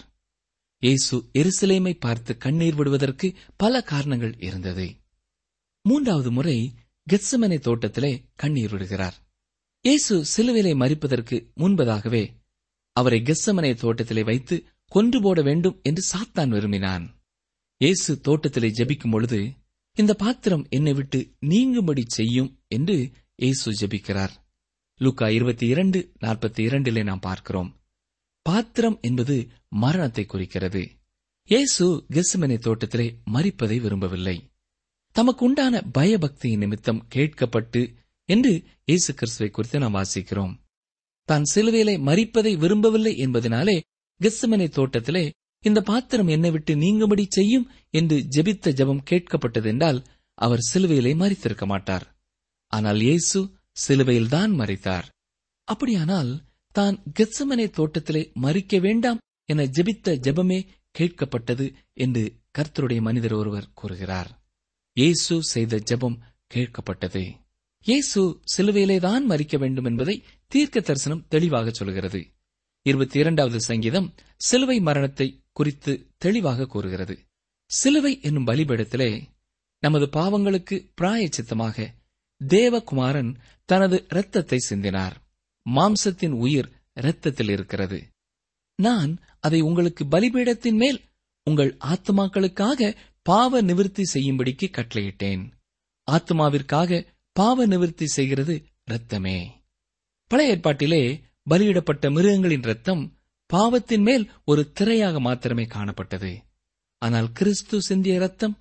இயேசு 0.82 1.16
எருசலேமை 1.32 1.94
பார்த்து 1.98 2.32
கண்ணீர் 2.36 2.74
விடுவதற்கு 2.74 3.28
பல 3.56 3.82
காரணங்கள் 3.82 4.34
இருந்தது. 4.38 4.86
மூன்றாவது 5.84 6.30
முறை 6.30 6.74
கெத்சமனை 7.10 7.58
தோட்டத்திலே 7.58 8.24
கண்ணீர் 8.34 8.70
விடுகிறார். 8.70 9.14
இயேசு 9.80 10.24
சிலுவிலை 10.24 10.72
மறிப்பதற்கு 10.74 11.52
முன்பதாகவே 11.56 12.30
அவரை 12.92 13.22
கெஸ்ஸமனை 13.22 13.74
தோட்டத்திலே 13.74 14.24
வைத்து 14.24 14.66
கொன்று 14.88 15.20
போட 15.20 15.42
வேண்டும் 15.42 15.80
என்று 15.82 16.02
சாத்தான் 16.12 16.48
விரும்பினான். 16.48 17.20
இயேசு 17.76 18.20
தோட்டத்திலே 18.20 18.68
ஜெபிக்கும் 18.68 19.10
பொழுது 19.10 19.52
இந்த 19.92 20.14
பாத்திரம் 20.14 20.66
என்னை 20.70 20.92
விட்டு 20.92 21.36
நீங்கும்படி 21.40 22.04
செய்யும் 22.06 22.60
என்று 22.68 23.12
இயேசு 23.36 23.70
ஜெபிக்கிறார். 23.70 24.30
லூக்கா 25.00 25.28
இருபத்தி 25.28 25.66
இரண்டு 25.66 26.12
நாற்பத்தி 26.20 26.60
இரண்டிலே 26.68 27.02
நாம் 27.04 27.20
பார்க்கிறோம். 27.20 27.70
பாத்திரம் 28.42 28.98
என்பது 29.00 29.48
மரணத்தை 29.68 30.26
குறிக்கிறது. 30.26 30.82
இயேசு 31.50 32.06
கெஸ்மனை 32.10 32.58
தோட்டத்திலே 32.58 33.20
மறிப்பதை 33.32 33.80
விரும்பவில்லை. 33.80 34.36
தமக்கு 35.16 35.44
உண்டான 35.44 35.82
பயபக்தியின் 35.98 36.62
நிமித்தம் 36.62 37.04
கேட்கப்பட்டு 37.14 37.82
என்று 38.28 38.52
இயேசு 38.84 39.14
கிறிஸ்துவை 39.14 39.50
குறித்து 39.50 39.78
நாம் 39.78 39.94
வாசிக்கிறோம். 39.94 40.54
தான் 41.28 41.44
சிலுவையிலே 41.54 41.94
மறிப்பதை 42.08 42.52
விரும்பவில்லை 42.58 43.12
என்பதனாலே 43.16 43.76
கெஸ்மனை 44.20 44.68
தோட்டத்திலே 44.68 45.24
இந்த 45.64 45.80
பாத்திரம் 45.80 46.26
என்னை 46.26 46.50
விட்டு 46.50 46.72
நீங்கும்படி 46.76 47.24
செய்யும் 47.28 47.66
என்று 47.90 48.16
ஜெபித்த 48.34 48.72
ஜெபம் 48.80 49.06
கேட்கப்பட்டது 49.10 49.64
என்றால் 49.64 50.00
அவர் 50.38 50.66
சிலுவையிலே 50.72 51.12
மறித்திருக்க 51.22 51.64
மாட்டார். 51.66 52.04
ஆனால் 52.72 53.00
இயேசு 53.00 53.40
சிலுவையில்தான் 53.86 54.52
மறித்தார் 54.60 55.06
அப்படியானால் 55.68 56.32
தான் 56.74 56.96
கெத்சமனை 57.18 57.66
தோட்டத்திலே 57.70 58.22
மறிக்க 58.42 58.80
வேண்டாம் 58.80 59.20
என 59.44 59.64
ஜெபித்த 59.76 60.16
ஜெபமே 60.26 60.58
கேட்கப்பட்டது 60.98 61.66
என்று 62.04 62.22
கர்த்தருடைய 62.58 63.00
மனிதர் 63.00 63.32
ஒருவர் 63.32 63.72
கூறுகிறார். 63.72 64.30
இயேசு 64.94 65.42
செய்த 65.42 65.76
ஜெபம் 65.76 66.18
கேட்கப்பட்டது. 66.54 67.22
இயேசு 67.80 68.40
சிலுவையிலேதான் 68.56 69.24
மறிக்க 69.28 69.58
வேண்டும் 69.58 69.84
என்பதை 69.84 70.22
தீர்க்க 70.46 70.80
தரிசனம் 70.80 71.24
தெளிவாக 71.28 71.70
சொல்கிறது. 71.70 72.26
இருபத்தி 72.82 73.18
இரண்டாவது 73.18 73.60
சங்கீதம் 73.60 74.14
சிலுவை 74.36 74.80
மரணத்தை 74.80 75.42
குறித்து 75.52 76.06
தெளிவாக 76.16 76.66
கூறுகிறது. 76.66 77.18
சிலுவை 77.70 78.20
என்னும் 78.22 78.46
பலிபடத்திலே 78.46 79.22
நமது 79.78 80.08
பாவங்களுக்கு 80.12 80.90
பிராயச்சித்தமாக 81.00 81.86
தேவகுமாரன் 82.44 83.34
தனது 83.64 84.06
இரத்தத்தை 84.10 84.58
சிந்தினார். 84.70 85.16
மாம்சத்தின் 85.70 86.34
உயிர் 86.44 86.70
இரத்தத்தில் 86.94 87.48
இருக்கிறது. 87.48 88.02
நான் 88.74 89.18
அதை 89.40 89.60
உங்களுக்கு 89.60 90.04
பலிபீடத்தின் 90.04 90.76
மேல் 90.76 91.00
உங்கள் 91.44 91.76
ஆத்மாக்களுக்காக 91.84 92.96
பாவ 93.28 93.62
நிவிர்த்தி 93.62 94.04
செய்யும்படிக்கு 94.12 94.66
கட்டளையிட்டேன். 94.70 95.52
ஆத்மாவிற்காக 96.10 97.06
பாவ 97.32 97.66
நிவிர்த்தி 97.66 98.04
செய்கிறது 98.04 98.54
இரத்தமே. 98.84 99.62
பழைய 100.30 100.56
ஏற்பாட்டிலே 100.56 101.22
பலியிடப்பட்ட 101.50 102.10
மிருகங்களின் 102.10 102.62
இரத்தம் 102.62 103.16
பாவத்தின் 103.46 104.02
மேல் 104.02 104.30
ஒரு 104.44 104.72
திரையாக 104.80 105.20
மாத்திரமே 105.20 105.64
காணப்பட்டது. 105.64 106.32
ஆனால் 106.98 107.32
கிறிஸ்து 107.32 107.82
சிந்திய 107.82 108.14
இரத்தம் 108.14 108.58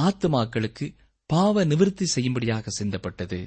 ஆத்துமாக்களுக்கு 0.00 0.94
பாவ 1.26 1.64
நிவிர்த்தி 1.64 2.04
செய்யும்படியாக 2.04 2.70
சிந்தப்பட்டது. 2.70 3.40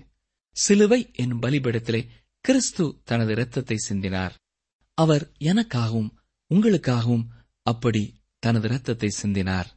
சிலுவை 0.50 1.10
என் 1.14 1.40
பலிபிடத்திலே 1.40 2.08
கிறிஸ்து 2.40 3.02
தனது 3.04 3.32
இரத்தத்தை 3.32 3.78
சிந்தினார். 3.90 4.32
அவர் 4.94 5.32
எனக்காகவும் 5.40 6.10
உங்களுக்காகவும் 6.54 7.26
அப்படி 7.62 8.04
தனது 8.40 8.68
இரத்தத்தை 8.68 9.10
சிந்தினார். 9.22 9.70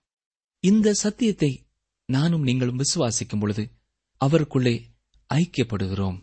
இந்த 0.67 0.93
சத்தியத்தை 0.93 1.67
நானும் 2.07 2.43
நீங்களும் 2.43 2.79
விசுவாசிக்கும் 2.79 3.41
பொழுது 3.41 3.71
அவருக்குள்ளே 4.17 4.91
ஐக்கியப்படுகிறோம். 5.35 6.23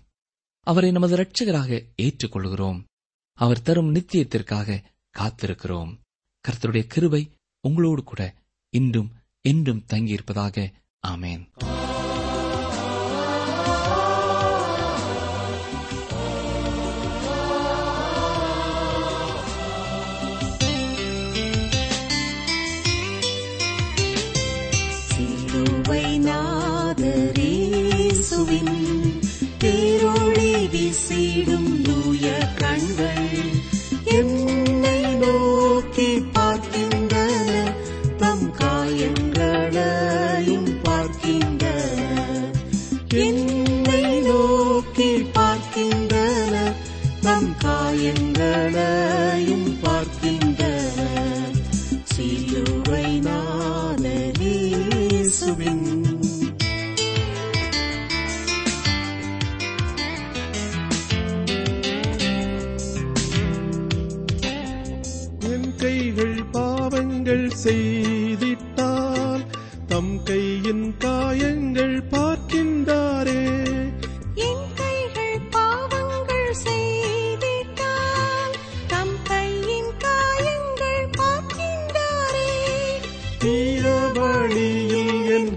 அவரை 0.60 0.92
நமது 0.92 1.16
இரட்சகராக 1.16 1.86
ஏற்றுக்கொள்கிறோம். 2.02 2.84
அவர் 3.34 3.62
தரும் 3.62 3.96
நித்தியத்திற்காக 3.96 4.84
காத்திருக்கிறோம். 5.18 6.00
கர்த்தருடைய 6.48 6.88
கிருபை 6.88 7.32
உங்களோடு 7.62 8.04
கூட 8.04 8.36
இன்றும் 8.70 9.12
என்றும் 9.42 9.86
தங்கியிருப்பதாக. 9.94 10.72
ஆமேன். 11.08 11.48
சிலுவை 25.54 26.03
நாதரேசுவின் 26.03 26.03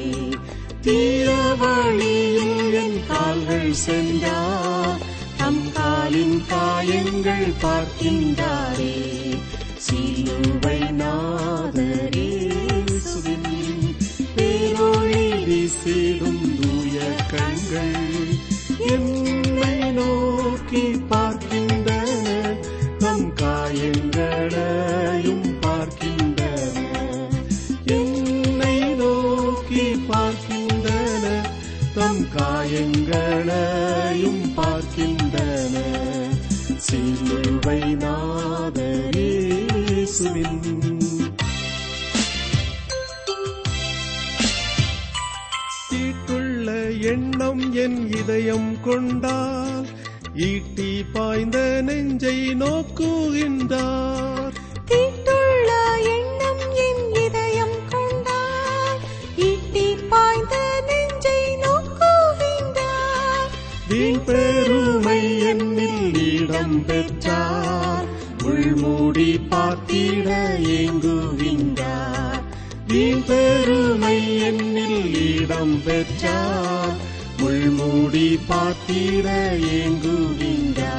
தீர 0.80 1.54
வழியில் 1.58 2.72
என் 2.72 3.00
கால்கள் 3.08 3.72
சென்றார் 3.72 4.98
தம் 5.36 5.72
காலின் 5.72 6.42
காயங்கள் 6.48 7.52
பார்க்கின்றாரே. 7.62 8.98
சிலுவை 9.76 10.78
நாதரேசுவின் 10.78 12.18
பேரொளி 14.36 15.44
வீசிடும் 15.44 16.60
தூய 16.60 17.00
கண்கள். 17.30 18.18
என்னை 18.88 19.92
நோக்கி 19.92 20.84
மரணங்களையும் 33.10 34.42
பார்க்கின்றன. 34.56 35.76
சிலுவை 36.76 37.80
நாதரேசுவின் 38.02 39.08
தீட்டுள்ள 45.90 46.66
எண்ணம் 47.00 47.64
என் 47.72 48.00
இதயம் 48.16 48.72
கொண்டால் 48.80 49.88
ஈட்டி 50.34 51.04
பாய்ந்த 51.12 51.58
நெஞ்சை 51.82 52.38
நோக்குகின்றார். 52.62 54.49
இடம் 67.18 68.06
உள்மூடி 68.44 69.40
பார்த்திட 69.50 70.28
ஏங்குவிந்தார் 70.62 72.42
வீண் 72.88 73.24
பெருமை 73.26 74.38
என்னில் 74.40 75.40
இடம் 75.40 75.82
பெற்றார். 75.84 76.96
உள்மூடி 77.42 78.38
பார்த்திட 78.48 79.28
ஏங்குவிந்தார் 79.72 80.89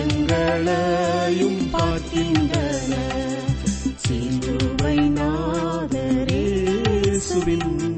எங்களையும் 0.00 1.70
பார்க்கின்றன. 1.72 2.92
சிலுவை 3.96 4.98
நாதரே 4.98 6.44
சுவின் 7.28 7.93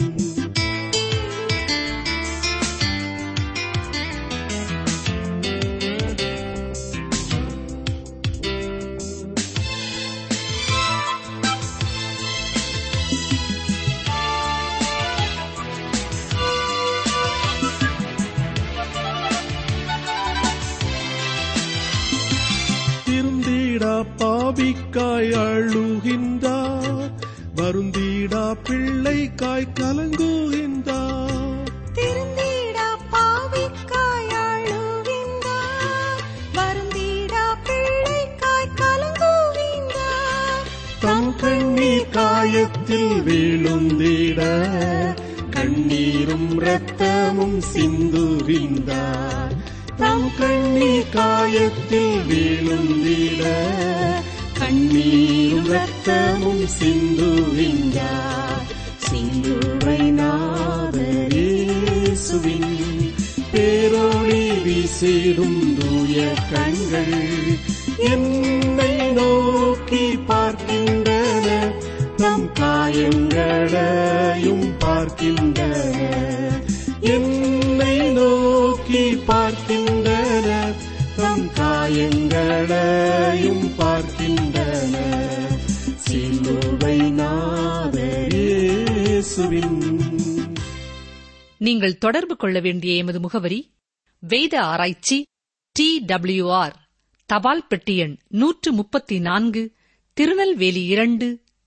விழுந்திட 43.77 44.41
கண்ணீரும் 45.51 46.51
ரத்தமும் 46.61 47.59
சிந்துவிந்தார் 47.73 49.55
தம் 49.97 50.31
கண்ணீர் 50.39 51.13
காயத்தில் 51.15 52.17
விழுந்திட. 52.29 53.43
கண்ணீரும் 54.59 55.69
ரத்தமும் 55.75 56.65
சிந்துவிந்தார் 56.79 58.65
சிலுவை 59.07 60.01
நாதரேசுவின் 60.21 61.21
பேரொளி 63.53 64.45
வீசிடும் 64.65 65.61
தூய 65.79 66.19
கண்கள். 66.53 67.19
என்னை 68.13 68.95
நோக்கி 69.19 70.05
பார்க்கின்ற 70.27 71.16
நம் 72.19 72.47
காயங்களையும் 72.59 74.07
பார்க்கின்றன 74.79 75.99
என்னை 77.11 77.97
நோக்கி 78.17 79.03
பார்க்கின்றன 79.29 80.49
நம் 81.19 81.45
காயங்களையும் 81.59 82.95
பார்க்கின்றன 83.79 84.95
சிலுவை 86.07 86.97
நாதேசுவின் 87.21 88.53
நீங்கள் 91.61 91.99
தொடர்பு 91.99 92.37
கொள்ள 92.37 92.57
வேண்டிய 92.61 92.95
எமது 92.97 93.21
முகவரி 93.21 93.61
வேத 94.23 94.55
ஆராய்ச்சி 94.65 95.19
டி 95.77 95.89
டபிள்யூ 96.07 96.47
ஆர் 96.57 96.75
தபால் 97.29 97.67
பெட்டி 97.67 97.95
எண் 97.99 98.15
நூற்று 98.35 98.71
முப்பத்தி 98.73 99.17
நான்கு 99.21 99.63
திருநெல்வேலி 100.17 100.83
இரண்டு 100.89 101.27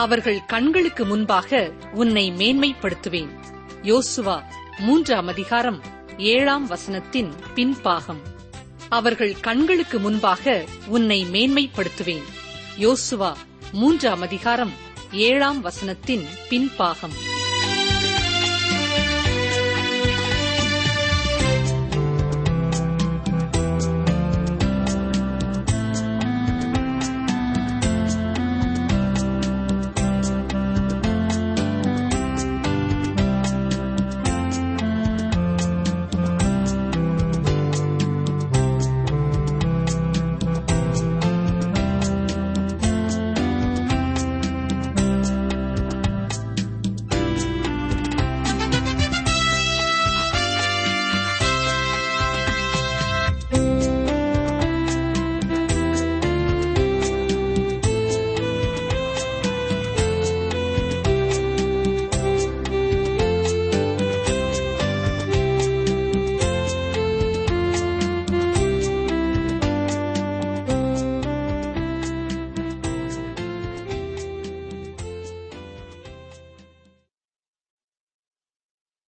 அவர்கள் 0.00 0.44
கண்களுக்கு 0.46 1.04
முன்பாக 1.04 1.72
உன்னை 1.92 2.32
மேன்மைப்படுத்துவேன். 2.32 3.28
யோசுவா 3.82 4.42
மூன்றாம் 4.78 5.26
அதிகாரம் 5.26 5.82
ஏழாம் 6.18 6.70
வசனத்தின் 6.70 7.32
பின்பாகம். 7.54 8.22
அவர்கள் 8.88 9.40
கண்களுக்கு 9.40 9.98
முன்பாக 9.98 10.64
உன்னை 10.86 11.24
மேன்மைப்படுத்துவேன். 11.24 12.22
யோசுவா 12.78 13.34
மூன்றாம் 13.72 14.20
அதிகாரம் 14.20 14.72
ஏழாம் 15.12 15.64
வசனத்தின் 15.64 16.24
பின்பாகம். 16.50 17.39